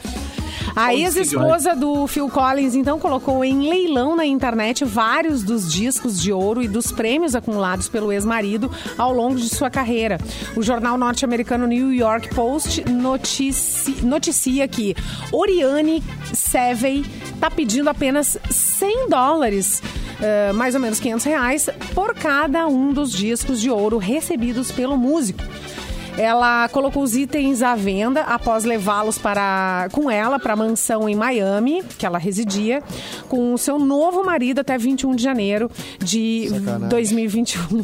[0.77, 6.31] A ex-esposa do Phil Collins, então, colocou em leilão na internet vários dos discos de
[6.31, 10.19] ouro e dos prêmios acumulados pelo ex-marido ao longo de sua carreira.
[10.55, 14.95] O jornal norte-americano New York Post notici- noticia que
[15.31, 16.03] Oriane
[16.33, 17.03] Sevey
[17.33, 19.81] está pedindo apenas 100 dólares,
[20.21, 24.95] eh, mais ou menos 500 reais, por cada um dos discos de ouro recebidos pelo
[24.97, 25.41] músico.
[26.17, 31.15] Ela colocou os itens à venda após levá-los para com ela para a mansão em
[31.15, 32.81] Miami, que ela residia,
[33.29, 36.89] com o seu novo marido até 21 de janeiro de Sacanagem.
[36.89, 37.83] 2021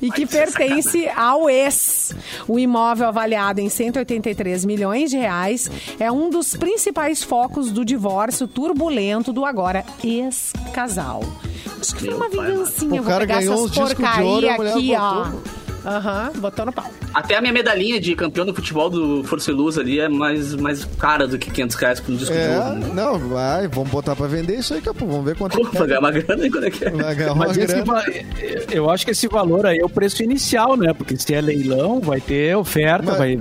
[0.00, 2.14] e que pertence ao ex.
[2.46, 8.46] O imóvel avaliado em 183 milhões de reais é um dos principais focos do divórcio
[8.46, 11.22] turbulento do agora ex-casal.
[11.80, 13.00] Acho que foi uma vingancinha.
[13.00, 15.24] O Vou cara pegar ganhou essas discos de ouro aqui, ó.
[15.24, 15.42] botou.
[15.84, 16.84] Aham, botou no pau.
[17.14, 20.54] Até a minha medalhinha de campeão do futebol do Força e Luz ali é mais,
[20.54, 22.74] mais cara do que 500 reais por um disco de É, ouro.
[22.78, 22.90] né?
[22.94, 25.06] não, vai, vamos botar pra vender isso aí, Capu.
[25.06, 26.90] Vamos ver quanto Pô, vai ganhar uma grana aí quando é que é.
[26.90, 27.84] vai ganhar uma Mas esse grana.
[27.84, 28.04] va-
[28.70, 30.92] eu acho que esse valor aí é o preço inicial, né?
[30.94, 33.38] Porque se é leilão, vai ter oferta, Mas- vai.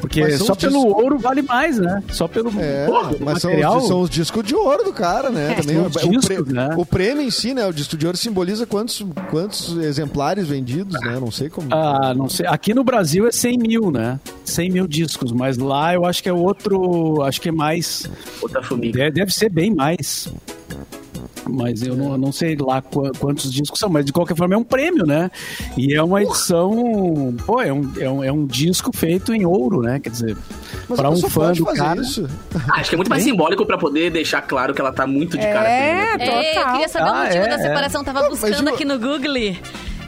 [0.00, 2.02] Porque são só pelo discos- ouro vale mais, né?
[2.10, 3.78] Só pelo É, pelo mas são, material.
[3.78, 5.52] os- são os discos de ouro do cara, né?
[5.52, 6.70] É, Também, são os o, discos, né?
[6.76, 7.66] o prêmio em si, né?
[7.66, 11.18] O disco de ouro simboliza quantos, quantos exemplares vendidos, né?
[11.20, 11.68] Não sei como.
[11.72, 12.46] Ah, não sei.
[12.46, 14.18] Aqui no Brasil é 100 mil, né?
[14.44, 17.20] 100 mil discos, mas lá eu acho que é outro.
[17.22, 18.08] Acho que é mais.
[18.40, 18.98] Outra formiga.
[18.98, 20.32] Deve, deve ser bem mais.
[21.48, 24.58] Mas eu não, não sei lá qua- quantos discos são, mas de qualquer forma é
[24.58, 25.30] um prêmio, né?
[25.76, 27.32] E é uma edição.
[27.46, 30.00] Pô, é um, é um, é um disco feito em ouro, né?
[30.00, 30.36] Quer dizer,
[30.88, 32.00] Mas para um fã do fazer cara.
[32.00, 32.28] isso.
[32.68, 35.38] Ah, acho que é muito mais simbólico pra poder deixar claro que ela tá muito
[35.38, 35.68] de cara.
[35.68, 36.24] É, com ele, né?
[36.24, 36.72] É, eu total.
[36.72, 37.58] queria saber o Ah, motivo é, da é.
[37.62, 38.04] separação.
[38.04, 39.56] Tava Não, mas buscando eu- aqui no Google.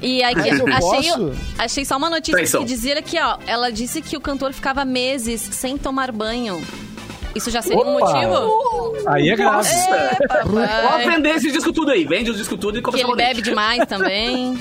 [0.01, 1.33] E aí, Mas eu achei, posso?
[1.59, 2.61] achei só uma notícia Traição.
[2.61, 6.63] que dizia que, ó, ela disse que o cantor ficava meses sem tomar banho.
[7.35, 8.13] Isso já seria um Opa!
[8.13, 9.09] motivo?
[9.09, 9.69] Aí é grave.
[9.69, 11.07] É, Vou papai.
[11.11, 12.05] vender esse disco tudo aí.
[12.05, 14.59] Vende os discos tudo e Que começa ele bebe demais também.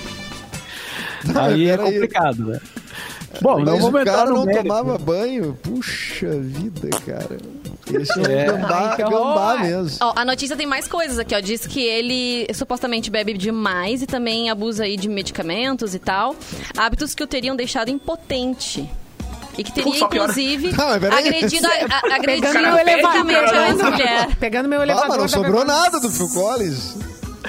[1.35, 2.59] Aí é complicado, né?
[3.41, 4.63] Bom, não Mas vamos o entrar cara não mérito.
[4.67, 5.57] tomava banho.
[5.61, 7.37] Puxa vida, cara.
[7.93, 9.09] Esse é, gambá, horror.
[9.09, 9.97] gambá mesmo.
[10.01, 11.39] Ó, a notícia tem mais coisas aqui, ó.
[11.39, 16.35] Diz que ele supostamente bebe demais e também abusa aí de medicamentos e tal.
[16.77, 18.89] Hábitos que o teriam deixado impotente.
[19.57, 21.71] E que teria, inclusive, Não, agredido, a,
[22.11, 24.35] a, agredido Pegando Cara, meu elevador.
[24.39, 25.09] Pegando meu Ah, elevador.
[25.09, 26.95] mas não sobrou pegando- nada do Phil Collins.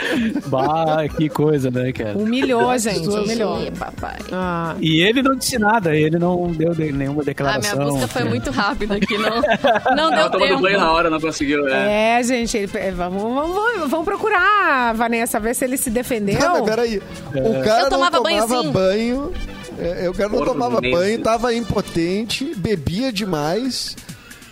[0.47, 2.17] Bah, que coisa, né, cara?
[2.17, 3.09] Humilhou, gente.
[3.09, 3.63] Humilhou.
[3.63, 4.17] Ih, papai.
[4.33, 7.85] Ah, E ele não disse nada, ele não deu de- nenhuma Ah, minha declaração.
[7.85, 8.31] busca foi assim.
[8.31, 9.41] muito rápida aqui, não,
[9.97, 10.61] não deu tempo.
[10.63, 11.67] banho na hora, não conseguiu.
[11.69, 12.19] É.
[12.19, 16.39] É, gente, ele- é, vamos, vamos, vamos- procurar, Vanessa, ver se ele se defendeu.
[16.41, 16.99] Não, peraí.
[16.99, 19.33] O cara Eu tomava não tomava banho.
[19.79, 23.97] é, o cara não tomava banho, tava impotente, bebia demais.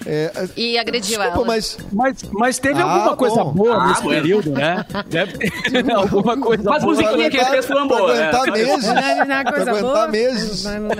[0.08, 1.44] É, E agrediu desculpa, ela.
[1.46, 3.52] mas Mas, mas teve Ah, alguma coisa bom.
[3.52, 4.20] boa Ah, nesse bueno.
[4.22, 4.84] período, né?
[5.08, 5.52] Deve ter
[5.92, 6.94] alguma coisa Mas boa.
[6.94, 8.14] musiquinha que ele fez foi uma boa.
[8.14, 8.52] Pra aguentar é.
[8.52, 8.88] meses.
[8.88, 10.08] É- é Pra coisa aguentar boa?
[10.08, 10.64] meses.
[10.66, 10.96] É- é boa.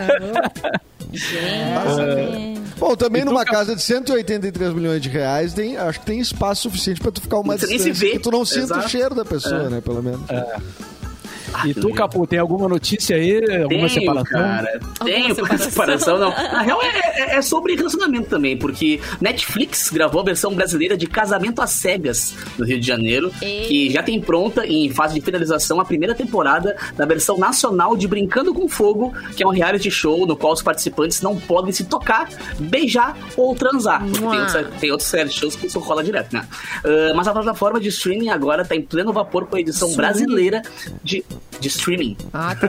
[2.79, 6.63] Bom, também E numa casa de 183 milhões de reais, tem, acho que tem espaço
[6.63, 8.11] suficiente pra tu ficar uma nem se distância vê.
[8.13, 10.21] que tu não sinta o cheiro da pessoa, né, pelo menos.
[11.65, 13.37] E tu, Capu, tem alguma notícia aí?
[13.37, 14.41] Alguma Tenho, separação?
[14.41, 14.81] cara.
[15.05, 15.71] Tenho, separação.
[15.71, 16.19] separação.
[16.19, 16.31] não.
[16.31, 21.07] Na real, é, é- é sobre relacionamento também, porque Netflix gravou a versão brasileira de
[21.07, 23.67] Casamento às Cegas no Rio de Janeiro, Ei.
[23.67, 27.97] que já tem pronta e em fase de finalização a primeira temporada da versão nacional
[27.97, 31.73] de Brincando com Fogo, que é um reality show no qual os participantes não podem
[31.73, 32.29] se tocar,
[32.59, 34.03] beijar ou transar.
[34.05, 36.47] Tem tem outros reality shows que isso rola direto, né?
[36.85, 39.97] Ah, mas a plataforma de streaming agora tá em pleno vapor com a edição Streaming?
[40.13, 40.63] brasileira
[41.03, 41.25] de,
[41.59, 42.17] de streaming.
[42.35, 42.67] Ah, tá.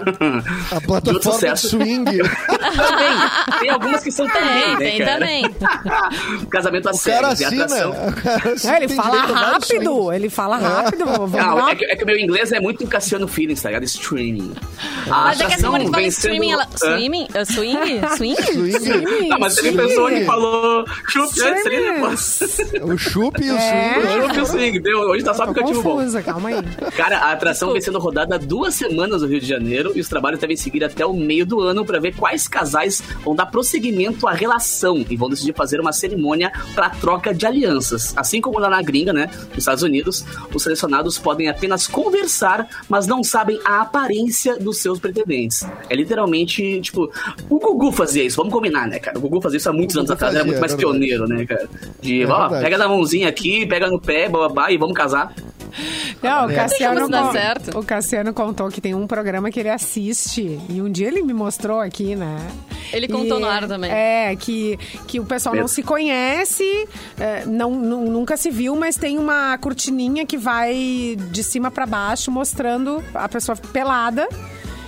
[0.78, 1.70] A plataforma de sucesso.
[1.70, 2.06] swing.
[2.76, 3.60] Também.
[3.60, 5.20] Tem algumas que são também, Tem, né, tem cara?
[5.20, 5.56] também.
[6.50, 7.64] Casamento a e assina.
[7.64, 7.94] atração.
[8.66, 11.06] Não, ele fala rápido, ele fala rápido.
[11.06, 11.72] Vamos Não, lá.
[11.72, 13.84] é que, é que o meu inglês é muito Cassiano Feelings, tá ligado?
[13.84, 14.54] Streaming.
[15.10, 16.64] A Mas é que a atração Simone fala vem streaming, ela...
[16.64, 16.98] Hã?
[16.98, 17.24] Swing?
[17.24, 17.78] Uh, swing?
[18.18, 18.36] Swing?
[18.80, 19.28] Swing.
[19.30, 21.30] Não, mas teve pessoa que falou chup
[22.00, 22.94] pô.
[22.94, 23.94] O chup e o É.
[23.94, 24.22] swing.
[24.22, 24.80] Chup e o swing.
[24.80, 26.00] Deu, hoje tá só aplicativo bom.
[26.24, 26.56] calma aí.
[26.96, 30.08] Cara, a atração vem sendo rodada há duas semanas no Rio de Janeiro e os
[30.08, 34.28] trabalhos devem seguir até o meio do ano para ver quais casais vão dar prosseguimento
[34.28, 38.14] à relação e vão decidir fazer uma cerimônia para troca de alianças.
[38.16, 43.08] Assim como lá na gringa, né, nos Estados Unidos, os selecionados podem apenas conversar, mas
[43.08, 45.66] não sabem a aparência dos seus pretendentes.
[45.90, 47.12] É literalmente, tipo,
[47.50, 49.18] o Gugu fazia isso, vamos combinar, né, cara?
[49.18, 51.70] O Gugu fazia isso há muitos anos atrás, era muito mais é pioneiro, né, cara?
[52.02, 55.34] De, É ó, pega na mãozinha aqui, pega no pé, babá, e vamos casar.
[56.24, 57.78] Não, o Cassiano, dar con- certo.
[57.80, 60.60] o Cassiano contou que tem um programa que ele assiste.
[60.70, 62.36] E um dia ele me mostrou aqui, né?
[62.92, 63.92] Ele contou no ar também.
[63.92, 66.64] É, que, que o pessoal não se conhece,
[67.20, 71.86] é, não, nu- nunca se viu, mas tem uma cortininha que vai de cima pra
[71.86, 74.28] baixo mostrando a pessoa pelada.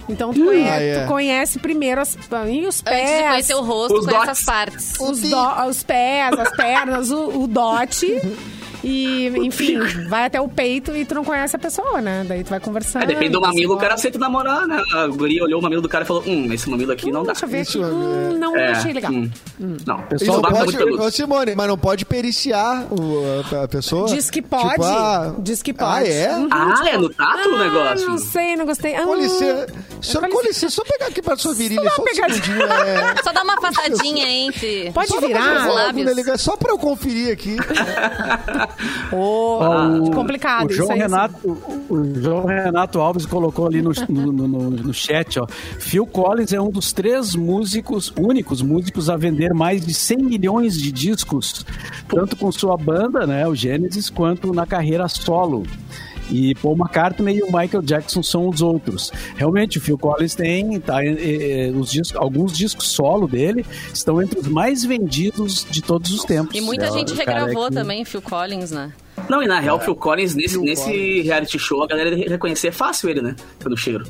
[0.10, 0.99] Então tu, conhe- Ah, é.
[1.03, 4.39] tu conhece primeiro as, e os Antes de pés, conhecer o rosto, Os conhece dots.
[4.39, 4.93] as partes.
[4.99, 8.07] os, do- os pés, as pernas, o, o dote.
[8.84, 9.78] E, enfim,
[10.08, 12.24] vai até o peito e tu não conhece a pessoa, né?
[12.28, 13.04] Daí tu vai conversando.
[13.04, 14.82] É, depende do mamilo, o cara aceita namorar, né?
[14.94, 17.34] A guria olhou o mamilo do cara e falou: Hum, esse mamilo aqui não dá.
[17.34, 17.82] Deixa eu ver aqui.
[17.82, 19.12] é- Hum, não É, achei legal.
[19.12, 19.30] hum.
[19.86, 21.02] Não, E Pessoal, não pode, muito.
[21.02, 24.08] Ô, Simone, mas não pode periciar o- a, pessoa?
[24.08, 24.70] Diz que pode.
[24.70, 26.12] Tipo, ah, Diz que Ah, pode.
[26.12, 26.36] é?
[26.36, 28.08] Uhum, Ah, tipo, é no tato o ah, negócio?
[28.08, 28.96] Não sei, não gostei.
[28.96, 29.68] Ah, Com licença.
[30.02, 32.64] Senhor, com licença, só pegar aqui pra sua virilha, só, uma um.
[32.64, 34.92] É, Só dá uma afastadinha entre...
[34.94, 35.68] Pode só virar.
[35.68, 36.16] lábios.
[36.16, 37.58] negócio, Só pra eu conferir aqui.
[39.11, 40.99] Ô, Ó, o- complicado o isso João aí.
[40.99, 45.47] Renato, o- o João Renato Alves colocou ali no, no, no- no- no chat, ó.
[45.80, 50.78] Phil Collins é um dos três músicos, únicos músicos a vender mais de 100 milhões
[50.80, 51.65] de discos,
[52.07, 55.63] tanto com sua banda, né, o Genesis, quanto na carreira solo.
[56.32, 59.12] E Paul McCartney e o Michael Jackson são os outros.
[59.36, 64.22] Realmente, o Phil Collins tem tá, eh, eh, os discos, alguns discos solo dele estão
[64.22, 66.56] entre os mais vendidos de todos os tempos.
[66.56, 68.92] E muita É, gente regravou que- também, Phil Collins, né?
[69.30, 71.26] Não, e na real, Phil Collins, nesse, Phil nesse Collins.
[71.26, 73.36] reality show, a galera reconhecer fácil ele, né?
[73.60, 74.06] Pelo cheiro.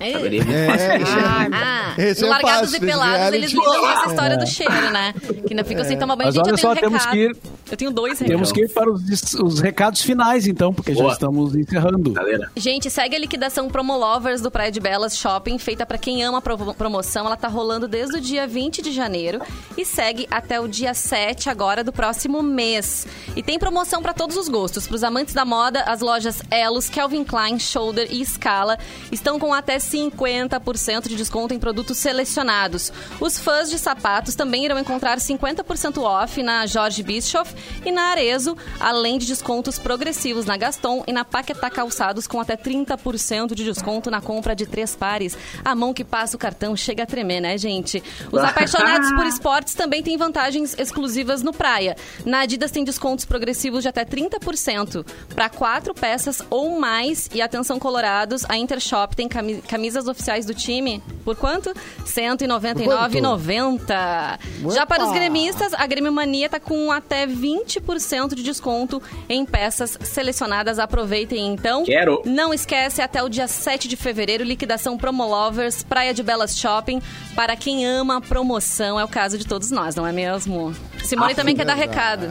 [0.00, 0.12] É.
[0.12, 0.66] Saberia muito É.
[0.66, 1.16] fácil.
[1.52, 4.90] Ah, Ah, Esse no é Largados fácil, e Pelados, eles vendem essa história do cheiro,
[4.90, 5.12] né?
[5.46, 6.28] Que não ficam sem tomar banho.
[6.28, 7.12] Mas Gente, olha eu tenho só, um temos recado.
[7.12, 7.36] que ir-
[7.70, 8.52] Eu tenho dois Temos recados.
[8.52, 11.12] que ir para os, os recados finais, então, porque já Boa.
[11.12, 12.12] estamos encerrando.
[12.12, 12.50] Galera.
[12.56, 16.40] Gente, segue a liquidação Promolovers do Praia de Belas Shopping, feita pra quem ama a
[16.40, 17.26] pro- promoção.
[17.26, 19.40] Ela tá rolando desde o dia 20 de janeiro
[19.78, 23.06] e segue até o dia 7 agora do próximo mês.
[23.36, 24.88] E tem promoção pra todos os gostos.
[24.88, 28.78] Pros amantes da moda, as lojas Elos, Calvin Klein, Shoulder e Scala
[29.12, 32.92] estão com até 50% de desconto em produtos selecionados.
[33.20, 38.56] Os fãs de sapatos também irão encontrar 50% off na Jorge Bischoff e na Arezo,
[38.78, 44.10] além de descontos progressivos na Gaston e na Paquetá Calçados com até 30% de desconto
[44.10, 45.36] na compra de três pares.
[45.64, 48.02] A mão que passa o cartão chega a tremer, né, gente?
[48.30, 51.96] Os apaixonados por esportes também têm vantagens exclusivas no Praia.
[52.24, 57.28] Na Adidas tem descontos progressivos de até 30% para quatro peças ou mais.
[57.32, 61.70] E atenção, colorados, a Intershop tem cami- camisas oficiais do time por quanto?
[61.70, 61.74] R$
[62.04, 64.38] 199,90.
[64.74, 69.96] Já para os gremistas, a Grêmio Mania tá com até 20% de desconto em peças
[70.02, 70.78] selecionadas.
[70.78, 71.82] Aproveitem então.
[71.84, 72.20] Quero.
[72.26, 77.00] Não esquece, até o dia 7 de fevereiro, liquidação Promolovers, Praia de Belas Shopping.
[77.34, 80.74] Para quem ama a promoção, é o caso de todos nós, não é mesmo?
[81.02, 82.30] Simone Ah, também quer dar recado.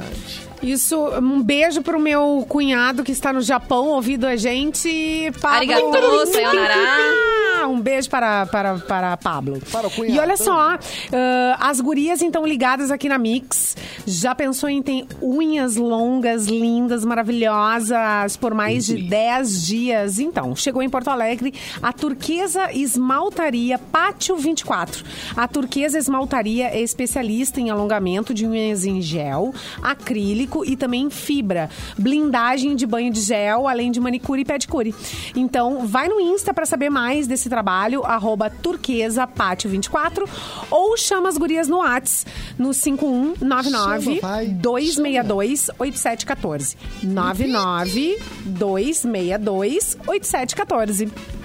[0.61, 5.31] Isso, um beijo pro meu cunhado que está no Japão ouvindo a gente.
[5.41, 5.57] Pablo.
[5.57, 6.75] Arigatou, sayonara.
[7.67, 9.61] Um beijo para, para, para Pablo.
[9.71, 10.15] Para o cunhado.
[10.15, 10.77] E olha só,
[11.11, 13.75] ah, as gurias então ligadas aqui na Mix.
[14.07, 20.19] Já pensou em ter unhas longas, lindas, maravilhosas por mais de 10 dias?
[20.19, 25.03] Então, chegou em Porto Alegre a Turquesa Esmaltaria Pátio 24.
[25.35, 31.09] A Turquesa Esmaltaria é especialista em alongamento de unhas em gel, acrílico e também em
[31.09, 34.93] fibra, blindagem de banho de gel, além de manicure e pedicure.
[35.35, 40.27] Então, vai no Insta para saber mais desse trabalho, arroba turquesa pátio 24
[40.69, 42.25] ou chama as gurias no Whats
[42.57, 44.47] no 5199 Chama, vai.
[44.47, 46.77] 262 8714.
[47.03, 51.38] 99 262 8714.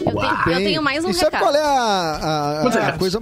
[0.00, 1.42] Eu tenho, eu tenho mais um e sabe recado.
[1.42, 3.18] qual é a, a- a- coisa,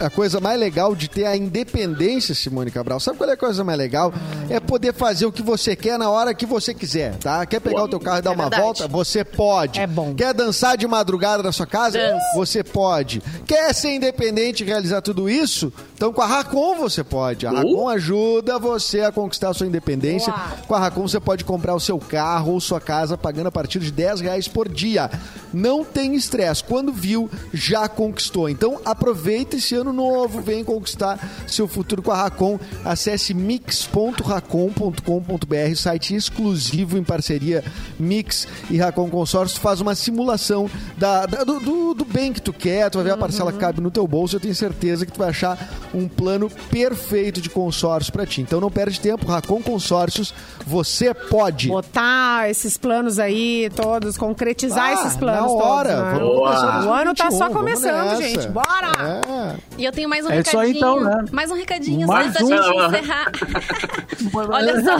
[0.00, 2.98] a, a coisa mais legal de ter a independência, Simone Cabral?
[3.00, 4.12] Sabe qual é a coisa mais legal?
[4.50, 7.44] É poder fazer o que você quer na hora que você quiser, tá?
[7.46, 8.62] Quer pegar o teu carro e dar É uma verdade.
[8.62, 8.88] volta?
[8.88, 9.80] Você pode.
[9.80, 10.14] É bom.
[10.14, 11.98] Quer dançar de madrugada na sua casa?
[11.98, 12.24] Dança.
[12.34, 13.22] Você pode.
[13.46, 15.72] Quer ser independente e realizar tudo isso?
[15.94, 17.46] Então com a Racon você pode.
[17.46, 20.32] A Racon ajuda você a conquistar a sua independência.
[20.32, 20.42] Uau.
[20.66, 23.78] Com a Racon você pode comprar o seu carro ou sua casa pagando a partir
[23.78, 25.10] de 10 reais por dia.
[25.52, 26.62] Não tem estresse.
[26.64, 28.48] Quando viu, já conquistou.
[28.48, 32.58] Então aproveita esse ano novo, vem conquistar seu futuro com a Racon.
[32.84, 37.62] Acesse mix.racon.com.br, site exclusivo em parceria
[37.98, 39.60] Mix e Racon Consórcio.
[39.60, 43.12] Faz uma simulação da, da- do, do- do bem que tu quer, tu vai ver
[43.12, 44.36] a parcela que cabe no teu bolso.
[44.36, 45.58] Eu tenho certeza que tu vai achar
[45.94, 48.40] um plano perfeito de consórcio para ti.
[48.40, 50.34] Então não perde tempo, Racon Consórcios,
[50.66, 51.68] você pode.
[51.68, 56.05] Botar esses planos aí todos, concretizar Ah, esses planos na hora.
[56.14, 58.48] O ano tá 2021, só começando, gente.
[58.48, 58.92] Bora!
[58.98, 59.56] É.
[59.78, 60.60] E eu tenho mais um É isso recadinho.
[60.60, 61.24] aí, então, né?
[61.32, 62.72] Mais um recadinho, Mais só antes da um.
[62.72, 63.32] gente encerrar.
[64.50, 64.96] Olha só,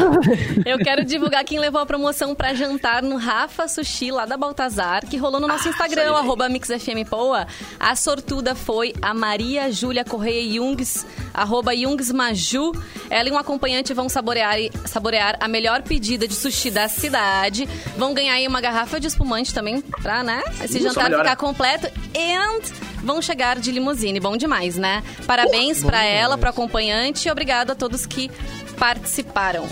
[0.65, 5.05] eu quero divulgar quem levou a promoção pra jantar no Rafa Sushi, lá da Baltazar,
[5.07, 6.09] que rolou no nosso Instagram, aí.
[6.09, 7.47] arroba MixFMPoa.
[7.79, 12.73] A sortuda foi a Maria Júlia Correia Jungs, arroba Jungsmaju.
[13.11, 17.69] Ela e um acompanhante vão saborear, saborear a melhor pedida de sushi da cidade.
[17.97, 20.43] Vão ganhar aí uma garrafa de espumante também, pra, né?
[20.63, 21.31] Esse Isso, jantar melhora.
[21.31, 21.87] ficar completo.
[22.17, 22.61] And
[23.05, 24.21] vão chegar de limusine.
[24.21, 25.03] Bom demais, né?
[25.27, 28.31] Parabéns pra ela, pro acompanhante e obrigado a todos que
[28.79, 29.67] participaram.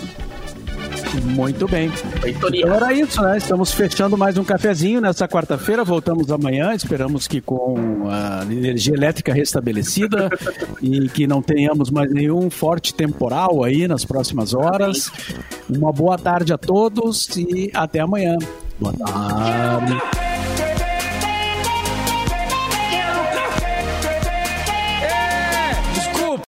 [1.23, 1.91] Muito bem.
[2.25, 3.37] Então era isso, né?
[3.37, 5.83] Estamos fechando mais um cafezinho nessa quarta-feira.
[5.83, 6.73] Voltamos amanhã.
[6.73, 10.29] Esperamos que com a energia elétrica restabelecida
[10.81, 15.11] e que não tenhamos mais nenhum forte temporal aí nas próximas horas.
[15.69, 18.37] Uma boa tarde a todos e até amanhã.
[18.79, 20.64] Boa tarde.